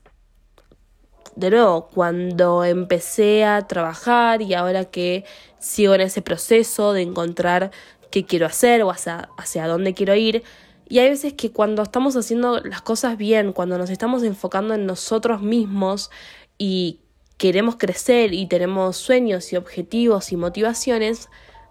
de 1.34 1.50
nuevo, 1.50 1.88
cuando 1.88 2.64
empecé 2.64 3.44
a 3.44 3.66
trabajar 3.66 4.42
y 4.42 4.54
ahora 4.54 4.84
que 4.84 5.24
sigo 5.60 5.94
en 5.94 6.00
ese 6.00 6.22
proceso 6.22 6.92
de 6.92 7.02
encontrar 7.02 7.70
qué 8.10 8.24
quiero 8.24 8.46
hacer 8.46 8.82
o 8.82 8.90
hacia, 8.90 9.28
hacia 9.36 9.68
dónde 9.68 9.94
quiero 9.94 10.14
ir, 10.16 10.42
y 10.90 10.98
hay 10.98 11.08
veces 11.08 11.34
que 11.34 11.52
cuando 11.52 11.82
estamos 11.82 12.16
haciendo 12.16 12.58
las 12.60 12.82
cosas 12.82 13.16
bien, 13.16 13.52
cuando 13.52 13.78
nos 13.78 13.90
estamos 13.90 14.24
enfocando 14.24 14.74
en 14.74 14.86
nosotros 14.86 15.40
mismos 15.40 16.10
y 16.58 16.98
queremos 17.38 17.76
crecer 17.76 18.34
y 18.34 18.46
tenemos 18.48 18.96
sueños 18.96 19.52
y 19.52 19.56
objetivos 19.56 20.32
y 20.32 20.36
motivaciones, 20.36 21.28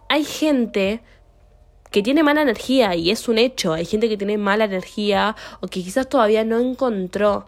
hay 0.07 0.23
gente 0.23 1.03
que 1.91 2.01
tiene 2.01 2.23
mala 2.23 2.43
energía 2.43 2.95
y 2.95 3.11
es 3.11 3.27
un 3.27 3.39
hecho, 3.39 3.73
hay 3.73 3.83
gente 3.83 4.07
que 4.07 4.15
tiene 4.15 4.37
mala 4.37 4.63
energía 4.63 5.35
o 5.59 5.67
que 5.67 5.83
quizás 5.83 6.07
todavía 6.07 6.45
no 6.45 6.57
encontró 6.57 7.45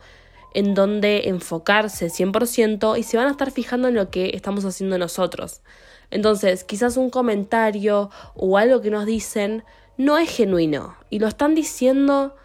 en 0.53 0.73
donde 0.73 1.29
enfocarse 1.29 2.07
100% 2.07 2.99
y 2.99 3.03
se 3.03 3.15
van 3.15 3.27
a 3.27 3.31
estar 3.31 3.49
fijando 3.49 3.87
en 3.87 3.95
lo 3.95 4.09
que 4.09 4.31
estamos 4.35 4.65
haciendo 4.65 4.97
nosotros. 4.97 5.61
Entonces, 6.11 6.63
quizás 6.63 6.97
un 6.97 7.09
comentario 7.09 8.09
o 8.35 8.57
algo 8.57 8.81
que 8.81 8.91
nos 8.91 9.05
dicen 9.05 9.63
no 9.97 10.17
es 10.17 10.29
genuino 10.29 10.95
y 11.09 11.19
lo 11.19 11.27
están 11.27 11.55
diciendo 11.55 12.35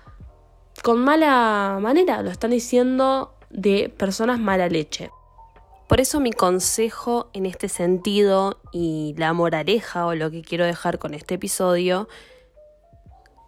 con 0.83 0.99
mala 1.01 1.79
manera, 1.81 2.23
lo 2.23 2.31
están 2.31 2.51
diciendo 2.51 3.35
de 3.51 3.89
personas 3.89 4.39
mala 4.39 4.69
leche. 4.69 5.11
Por 5.89 6.01
eso 6.01 6.21
mi 6.21 6.33
consejo 6.33 7.29
en 7.33 7.47
este 7.47 7.69
sentido 7.69 8.59
y 8.73 9.15
la 9.19 9.33
moraleja 9.33 10.07
o 10.07 10.15
lo 10.15 10.31
que 10.31 10.43
quiero 10.43 10.65
dejar 10.65 10.99
con 10.99 11.15
este 11.15 11.35
episodio 11.35 12.09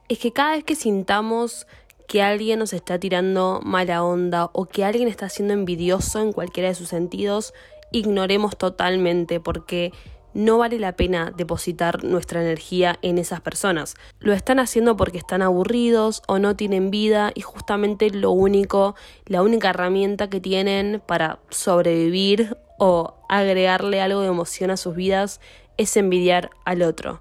es 0.09 0.19
que 0.19 0.33
cada 0.33 0.53
vez 0.53 0.65
que 0.65 0.77
sintamos 0.77 1.67
que 2.07 2.23
alguien 2.23 2.59
nos 2.59 2.73
está 2.73 2.99
tirando 2.99 3.61
mala 3.63 4.03
onda 4.03 4.51
o 4.53 4.65
que 4.65 4.85
alguien 4.85 5.09
está 5.09 5.29
siendo 5.29 5.53
envidioso 5.53 6.21
en 6.21 6.33
cualquiera 6.33 6.71
de 6.71 6.75
sus 6.75 6.89
sentidos, 6.89 7.53
ignoremos 7.93 8.57
totalmente 8.57 9.41
porque 9.41 9.93
no 10.35 10.59
vale 10.59 10.79
la 10.79 10.93
pena 10.93 11.33
depositar 11.37 12.05
nuestra 12.05 12.43
energía 12.43 12.99
en 13.03 13.19
esas 13.19 13.41
personas. 13.41 13.97
Lo 14.21 14.33
están 14.33 14.59
haciendo 14.61 14.97
porque 14.97 15.19
están 15.19 15.43
aburridos 15.43 16.23
o 16.29 16.39
no 16.39 16.55
tienen 16.55 16.91
vida 16.91 17.33
y 17.35 17.41
justamente 17.41 18.11
lo 18.11 18.31
único, 18.31 18.95
la 19.27 19.43
única 19.43 19.71
herramienta 19.71 20.31
que 20.31 20.41
tienen 20.41 21.03
para 21.07 21.41
sobrevivir 21.51 22.57
o 22.79 23.15
agregarle 23.29 24.01
algo 24.01 24.21
de 24.21 24.29
emoción 24.29 24.71
a 24.71 24.77
sus 24.77 24.95
vidas 24.95 25.41
es 25.77 25.97
envidiar 25.97 26.51
al 26.65 26.83
otro. 26.83 27.21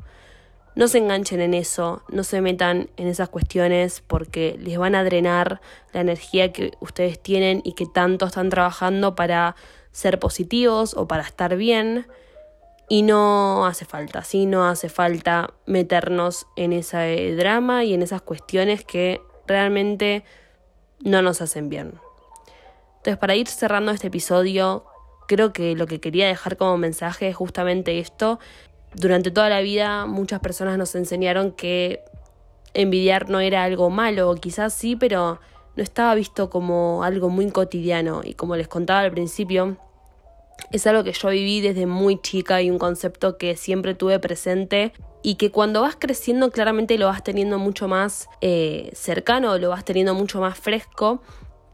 No 0.76 0.88
se 0.88 1.00
enganchen 1.00 1.42
en 1.42 1.56
eso, 1.56 2.04
no 2.10 2.24
se 2.24 2.40
metan 2.40 2.92
en 2.98 3.08
esas 3.08 3.30
cuestiones 3.30 4.04
porque 4.06 4.58
les 4.60 4.78
van 4.78 4.94
a 4.94 5.04
drenar 5.04 5.60
la 5.92 6.02
energía 6.02 6.54
que 6.54 6.74
ustedes 6.82 7.20
tienen 7.20 7.62
y 7.64 7.74
que 7.74 7.88
tanto 7.88 8.28
están 8.28 8.50
trabajando 8.50 9.16
para 9.16 9.56
ser 9.98 10.20
positivos 10.20 10.94
o 10.94 11.08
para 11.08 11.24
estar 11.24 11.56
bien. 11.58 12.06
Y 12.88 13.02
no 13.02 13.66
hace 13.66 13.84
falta, 13.84 14.24
sí, 14.24 14.46
no 14.46 14.68
hace 14.68 14.90
falta 14.90 15.56
meternos 15.66 16.46
en 16.56 16.72
ese 16.72 17.36
drama 17.36 17.84
y 17.84 17.96
en 17.96 18.04
esas 18.04 18.22
cuestiones 18.22 18.86
que 18.86 19.22
realmente 19.48 20.24
no 21.04 21.24
nos 21.24 21.42
hacen 21.42 21.68
bien. 21.68 21.96
Entonces, 22.98 23.18
para 23.18 23.36
ir 23.36 23.48
cerrando 23.48 23.92
este 23.92 24.08
episodio, 24.08 24.86
creo 25.28 25.52
que 25.52 25.76
lo 25.76 25.88
que 25.88 26.00
quería 26.00 26.28
dejar 26.28 26.58
como 26.58 26.78
mensaje 26.78 27.28
es 27.28 27.36
justamente 27.36 27.98
esto. 27.98 28.40
Durante 28.94 29.32
toda 29.32 29.50
la 29.50 29.62
vida 29.62 30.06
muchas 30.06 30.42
personas 30.42 30.78
nos 30.78 30.94
enseñaron 30.94 31.54
que 31.54 32.04
envidiar 32.76 33.30
no 33.32 33.40
era 33.40 33.64
algo 33.64 33.90
malo, 33.90 34.36
quizás 34.36 34.76
sí, 34.76 34.96
pero 34.96 35.40
no 35.76 35.84
estaba 35.84 36.14
visto 36.14 36.52
como 36.52 37.04
algo 37.04 37.30
muy 37.30 37.50
cotidiano. 37.50 38.22
Y 38.24 38.36
como 38.36 38.56
les 38.56 38.68
contaba 38.68 39.00
al 39.00 39.12
principio, 39.12 39.78
es 40.72 40.88
algo 40.88 41.04
que 41.04 41.14
yo 41.14 41.30
viví 41.30 41.62
desde 41.62 41.86
muy 41.86 42.20
chica 42.22 42.62
y 42.62 42.70
un 42.70 42.78
concepto 42.78 43.38
que 43.38 43.56
siempre 43.56 43.96
tuve 43.96 44.20
presente 44.20 44.94
y 45.24 45.36
que 45.36 45.52
cuando 45.52 45.82
vas 45.82 45.96
creciendo 45.98 46.52
claramente 46.52 46.98
lo 46.98 47.08
vas 47.08 47.24
teniendo 47.24 47.60
mucho 47.60 47.88
más 47.88 48.28
eh, 48.42 48.92
cercano, 48.94 49.58
lo 49.58 49.70
vas 49.70 49.86
teniendo 49.86 50.14
mucho 50.14 50.40
más 50.40 50.58
fresco, 50.58 51.22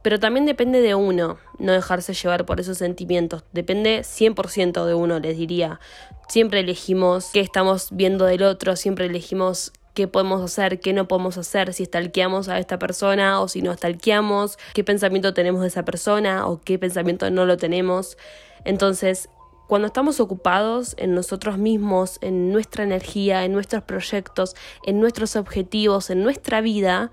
pero 0.01 0.19
también 0.19 0.45
depende 0.45 0.81
de 0.81 0.95
uno, 0.95 1.37
no 1.59 1.71
dejarse 1.71 2.13
llevar 2.13 2.45
por 2.45 2.59
esos 2.59 2.77
sentimientos, 2.77 3.43
depende 3.53 4.01
100% 4.01 4.85
de 4.85 4.93
uno, 4.93 5.19
les 5.19 5.37
diría. 5.37 5.79
Siempre 6.27 6.61
elegimos 6.61 7.29
qué 7.31 7.39
estamos 7.39 7.89
viendo 7.91 8.25
del 8.25 8.43
otro, 8.43 8.75
siempre 8.75 9.05
elegimos 9.05 9.71
qué 9.93 10.07
podemos 10.07 10.41
hacer, 10.41 10.79
qué 10.79 10.93
no 10.93 11.07
podemos 11.07 11.37
hacer, 11.37 11.73
si 11.73 11.85
stalkeamos 11.85 12.49
a 12.49 12.59
esta 12.59 12.79
persona 12.79 13.39
o 13.41 13.47
si 13.47 13.61
no 13.61 13.73
stalkeamos, 13.73 14.57
qué 14.73 14.83
pensamiento 14.83 15.33
tenemos 15.33 15.61
de 15.61 15.67
esa 15.67 15.85
persona 15.85 16.47
o 16.47 16.61
qué 16.61 16.79
pensamiento 16.79 17.29
no 17.29 17.45
lo 17.45 17.57
tenemos. 17.57 18.17
Entonces, 18.65 19.29
cuando 19.67 19.87
estamos 19.87 20.19
ocupados 20.19 20.95
en 20.97 21.15
nosotros 21.15 21.57
mismos, 21.57 22.17
en 22.21 22.51
nuestra 22.51 22.83
energía, 22.83 23.45
en 23.45 23.53
nuestros 23.53 23.83
proyectos, 23.83 24.55
en 24.85 24.99
nuestros 24.99 25.35
objetivos, 25.35 26.09
en 26.09 26.23
nuestra 26.23 26.61
vida, 26.61 27.11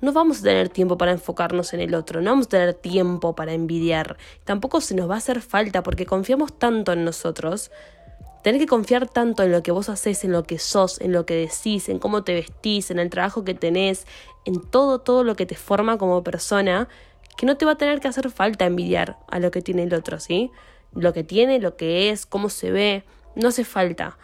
no 0.00 0.12
vamos 0.12 0.40
a 0.40 0.42
tener 0.42 0.68
tiempo 0.68 0.98
para 0.98 1.12
enfocarnos 1.12 1.72
en 1.72 1.80
el 1.80 1.94
otro, 1.94 2.20
no 2.20 2.30
vamos 2.30 2.46
a 2.46 2.50
tener 2.50 2.74
tiempo 2.74 3.34
para 3.34 3.54
envidiar. 3.54 4.18
Tampoco 4.44 4.80
se 4.80 4.94
nos 4.94 5.08
va 5.08 5.14
a 5.14 5.18
hacer 5.18 5.40
falta 5.40 5.82
porque 5.82 6.06
confiamos 6.06 6.58
tanto 6.58 6.92
en 6.92 7.04
nosotros. 7.04 7.70
Tener 8.46 8.60
que 8.60 8.68
confiar 8.68 9.08
tanto 9.08 9.42
en 9.42 9.50
lo 9.50 9.60
que 9.64 9.72
vos 9.72 9.88
haces, 9.88 10.22
en 10.22 10.30
lo 10.30 10.44
que 10.44 10.60
sos, 10.60 11.00
en 11.00 11.10
lo 11.10 11.26
que 11.26 11.34
decís, 11.34 11.88
en 11.88 11.98
cómo 11.98 12.22
te 12.22 12.32
vestís, 12.32 12.92
en 12.92 13.00
el 13.00 13.10
trabajo 13.10 13.42
que 13.42 13.54
tenés, 13.54 14.06
en 14.44 14.60
todo, 14.60 15.00
todo 15.00 15.24
lo 15.24 15.34
que 15.34 15.46
te 15.46 15.56
forma 15.56 15.98
como 15.98 16.22
persona, 16.22 16.86
que 17.36 17.44
no 17.44 17.56
te 17.56 17.64
va 17.64 17.72
a 17.72 17.76
tener 17.76 17.98
que 17.98 18.06
hacer 18.06 18.30
falta 18.30 18.64
envidiar 18.64 19.18
a 19.26 19.40
lo 19.40 19.50
que 19.50 19.62
tiene 19.62 19.82
el 19.82 19.92
otro, 19.92 20.20
¿sí? 20.20 20.52
lo 20.94 21.12
que 21.12 21.24
tiene, 21.24 21.58
lo 21.58 21.76
que 21.76 22.10
es, 22.10 22.24
cómo 22.24 22.48
se 22.48 22.70
ve, 22.70 23.02
no 23.34 23.48
hace 23.48 23.64
falta. 23.64 24.16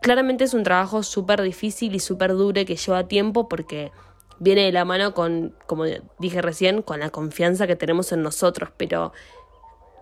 Claramente 0.00 0.44
es 0.44 0.54
un 0.54 0.62
trabajo 0.62 1.02
súper 1.02 1.42
difícil 1.42 1.94
y 1.94 2.00
súper 2.00 2.32
duro 2.32 2.64
que 2.64 2.76
lleva 2.76 3.08
tiempo 3.08 3.46
porque 3.46 3.92
viene 4.38 4.62
de 4.62 4.72
la 4.72 4.86
mano 4.86 5.12
con, 5.12 5.54
como 5.66 5.84
dije 6.18 6.40
recién, 6.40 6.80
con 6.80 7.00
la 7.00 7.10
confianza 7.10 7.66
que 7.66 7.76
tenemos 7.76 8.10
en 8.10 8.22
nosotros, 8.22 8.70
pero 8.78 9.12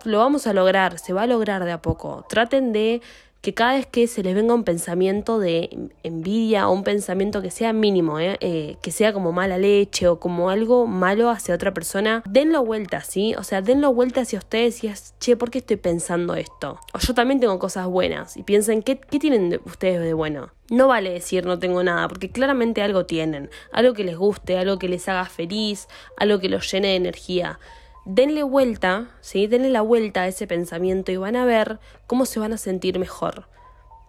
lo 0.03 0.19
vamos 0.19 0.47
a 0.47 0.53
lograr, 0.53 0.99
se 0.99 1.13
va 1.13 1.23
a 1.23 1.27
lograr 1.27 1.65
de 1.65 1.71
a 1.71 1.81
poco. 1.81 2.25
Traten 2.29 2.73
de 2.73 3.01
que 3.41 3.53
cada 3.53 3.75
vez 3.75 3.85
que 3.85 4.07
se 4.07 4.23
les 4.23 4.35
venga 4.35 4.53
un 4.53 4.63
pensamiento 4.63 5.39
de 5.39 5.89
envidia 6.03 6.67
o 6.67 6.73
un 6.73 6.83
pensamiento 6.83 7.41
que 7.41 7.51
sea 7.51 7.71
mínimo, 7.71 8.19
¿eh? 8.19 8.37
Eh, 8.41 8.75
que 8.81 8.91
sea 8.91 9.13
como 9.13 9.31
mala 9.31 9.57
leche 9.57 10.07
o 10.07 10.19
como 10.19 10.49
algo 10.49 10.87
malo 10.87 11.29
hacia 11.29 11.55
otra 11.55 11.73
persona, 11.73 12.23
denlo 12.27 12.65
vuelta, 12.65 13.01
¿sí? 13.01 13.35
O 13.37 13.43
sea, 13.43 13.61
denlo 13.61 13.93
vuelta 13.93 14.21
hacia 14.21 14.39
ustedes 14.39 14.83
y 14.83 14.87
es, 14.87 15.13
che, 15.19 15.37
¿por 15.37 15.51
qué 15.51 15.59
estoy 15.59 15.77
pensando 15.77 16.35
esto? 16.35 16.79
O 16.93 16.99
yo 16.99 17.13
también 17.13 17.39
tengo 17.39 17.57
cosas 17.59 17.87
buenas 17.87 18.35
y 18.37 18.43
piensen, 18.43 18.81
¿qué, 18.81 18.99
qué 18.99 19.19
tienen 19.19 19.61
ustedes 19.65 20.01
de 20.01 20.13
bueno? 20.13 20.51
No 20.69 20.89
vale 20.89 21.11
decir 21.11 21.45
no 21.45 21.59
tengo 21.59 21.81
nada, 21.83 22.07
porque 22.09 22.29
claramente 22.29 22.81
algo 22.81 23.05
tienen, 23.05 23.49
algo 23.71 23.93
que 23.93 24.03
les 24.03 24.17
guste, 24.17 24.57
algo 24.57 24.77
que 24.77 24.89
les 24.89 25.07
haga 25.07 25.25
feliz, 25.25 25.87
algo 26.17 26.39
que 26.39 26.49
los 26.49 26.69
llene 26.69 26.89
de 26.89 26.95
energía 26.95 27.59
denle 28.07 28.43
vuelta. 28.43 29.09
Denle 29.33 29.69
la 29.69 29.81
vuelta 29.81 30.21
a 30.21 30.27
ese 30.27 30.47
pensamiento 30.47 31.11
y 31.11 31.17
van 31.17 31.35
a 31.35 31.45
ver 31.45 31.79
cómo 32.07 32.25
se 32.25 32.39
van 32.39 32.53
a 32.53 32.57
sentir 32.57 32.97
mejor. 32.97 33.47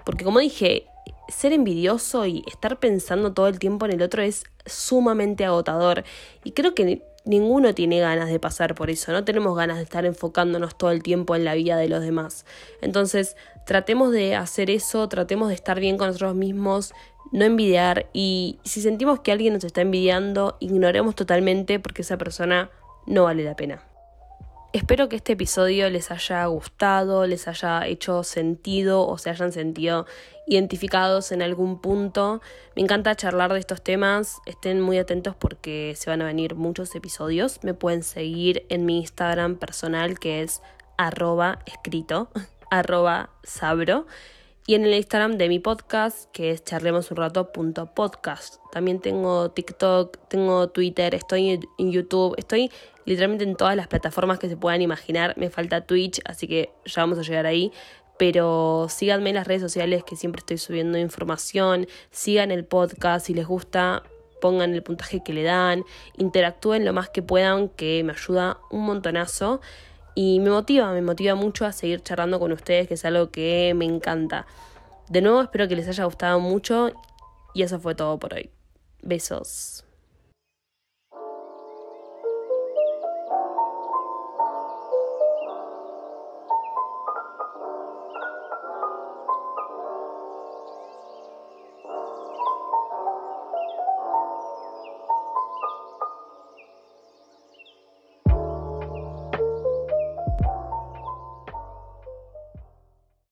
Porque 0.04 0.24
como 0.24 0.38
dije, 0.38 0.86
ser 1.28 1.52
envidioso 1.52 2.24
y 2.24 2.44
estar 2.46 2.78
pensando 2.78 3.34
todo 3.34 3.48
el 3.48 3.58
tiempo 3.58 3.84
en 3.84 3.92
el 3.92 4.02
otro 4.02 4.22
es 4.22 4.44
sumamente 4.64 5.44
agotador. 5.44 6.04
Y 6.44 6.52
creo 6.52 6.74
que 6.74 7.02
ninguno 7.24 7.74
tiene 7.74 8.00
ganas 8.00 8.30
de 8.30 8.40
pasar 8.40 8.74
por 8.74 8.88
eso, 8.88 9.12
no 9.12 9.24
tenemos 9.24 9.54
ganas 9.54 9.76
de 9.76 9.82
estar 9.82 10.06
enfocándonos 10.06 10.78
todo 10.78 10.92
el 10.92 11.02
tiempo 11.02 11.36
en 11.36 11.44
la 11.44 11.54
vida 11.54 11.76
de 11.76 11.88
los 11.88 12.00
demás. 12.00 12.46
Entonces, 12.80 13.36
tratemos 13.66 14.12
de 14.12 14.34
hacer 14.34 14.70
eso, 14.70 15.08
tratemos 15.08 15.48
de 15.48 15.54
estar 15.54 15.78
bien 15.78 15.98
con 15.98 16.06
nosotros 16.06 16.34
mismos, 16.34 16.94
no 17.32 17.44
envidiar 17.44 18.06
y 18.14 18.58
si 18.64 18.80
sentimos 18.80 19.20
que 19.20 19.32
alguien 19.32 19.52
nos 19.52 19.64
está 19.64 19.82
envidiando, 19.82 20.56
ignoremos 20.60 21.14
totalmente 21.14 21.78
porque 21.78 22.00
esa 22.00 22.16
persona 22.16 22.70
no 23.04 23.24
vale 23.24 23.44
la 23.44 23.56
pena. 23.56 23.87
Espero 24.74 25.08
que 25.08 25.16
este 25.16 25.32
episodio 25.32 25.88
les 25.88 26.10
haya 26.10 26.44
gustado, 26.44 27.26
les 27.26 27.48
haya 27.48 27.86
hecho 27.86 28.22
sentido 28.22 29.06
o 29.06 29.16
se 29.16 29.30
hayan 29.30 29.50
sentido 29.50 30.04
identificados 30.46 31.32
en 31.32 31.40
algún 31.40 31.80
punto. 31.80 32.42
Me 32.76 32.82
encanta 32.82 33.16
charlar 33.16 33.50
de 33.54 33.60
estos 33.60 33.82
temas, 33.82 34.36
estén 34.44 34.82
muy 34.82 34.98
atentos 34.98 35.34
porque 35.34 35.94
se 35.96 36.10
van 36.10 36.20
a 36.20 36.26
venir 36.26 36.54
muchos 36.54 36.94
episodios. 36.94 37.60
Me 37.62 37.72
pueden 37.72 38.02
seguir 38.02 38.66
en 38.68 38.84
mi 38.84 38.98
Instagram 38.98 39.56
personal 39.56 40.18
que 40.18 40.42
es 40.42 40.60
arroba 40.98 41.60
escrito, 41.64 42.28
arroba 42.70 43.30
sabro. 43.44 44.06
Y 44.66 44.74
en 44.74 44.84
el 44.84 44.92
Instagram 44.92 45.38
de 45.38 45.48
mi 45.48 45.60
podcast, 45.60 46.30
que 46.30 46.50
es 46.50 46.62
charlemosunrato.podcast. 46.62 48.56
También 48.70 49.00
tengo 49.00 49.50
TikTok, 49.50 50.18
tengo 50.28 50.68
Twitter, 50.68 51.14
estoy 51.14 51.58
en 51.78 51.90
YouTube, 51.90 52.34
estoy 52.36 52.70
literalmente 53.08 53.44
en 53.44 53.56
todas 53.56 53.74
las 53.74 53.88
plataformas 53.88 54.38
que 54.38 54.50
se 54.50 54.56
puedan 54.56 54.82
imaginar. 54.82 55.32
Me 55.38 55.48
falta 55.48 55.80
Twitch, 55.80 56.20
así 56.26 56.46
que 56.46 56.70
ya 56.84 57.02
vamos 57.02 57.18
a 57.18 57.22
llegar 57.22 57.46
ahí. 57.46 57.72
Pero 58.18 58.86
síganme 58.90 59.30
en 59.30 59.36
las 59.36 59.46
redes 59.46 59.62
sociales 59.62 60.04
que 60.04 60.14
siempre 60.14 60.40
estoy 60.40 60.58
subiendo 60.58 60.98
información. 60.98 61.86
Sigan 62.10 62.50
el 62.50 62.66
podcast 62.66 63.26
si 63.26 63.34
les 63.34 63.46
gusta. 63.46 64.02
Pongan 64.42 64.74
el 64.74 64.82
puntaje 64.82 65.22
que 65.24 65.32
le 65.32 65.42
dan. 65.42 65.84
Interactúen 66.18 66.84
lo 66.84 66.92
más 66.92 67.08
que 67.08 67.22
puedan, 67.22 67.70
que 67.70 68.04
me 68.04 68.12
ayuda 68.12 68.58
un 68.70 68.84
montonazo. 68.84 69.62
Y 70.14 70.40
me 70.40 70.50
motiva, 70.50 70.92
me 70.92 71.00
motiva 71.00 71.34
mucho 71.34 71.64
a 71.64 71.72
seguir 71.72 72.02
charlando 72.02 72.38
con 72.38 72.52
ustedes, 72.52 72.88
que 72.88 72.94
es 72.94 73.04
algo 73.06 73.30
que 73.30 73.72
me 73.74 73.86
encanta. 73.86 74.46
De 75.08 75.22
nuevo, 75.22 75.40
espero 75.40 75.66
que 75.66 75.76
les 75.76 75.88
haya 75.88 76.04
gustado 76.04 76.40
mucho. 76.40 76.90
Y 77.54 77.62
eso 77.62 77.80
fue 77.80 77.94
todo 77.94 78.18
por 78.18 78.34
hoy. 78.34 78.50
Besos. 79.00 79.87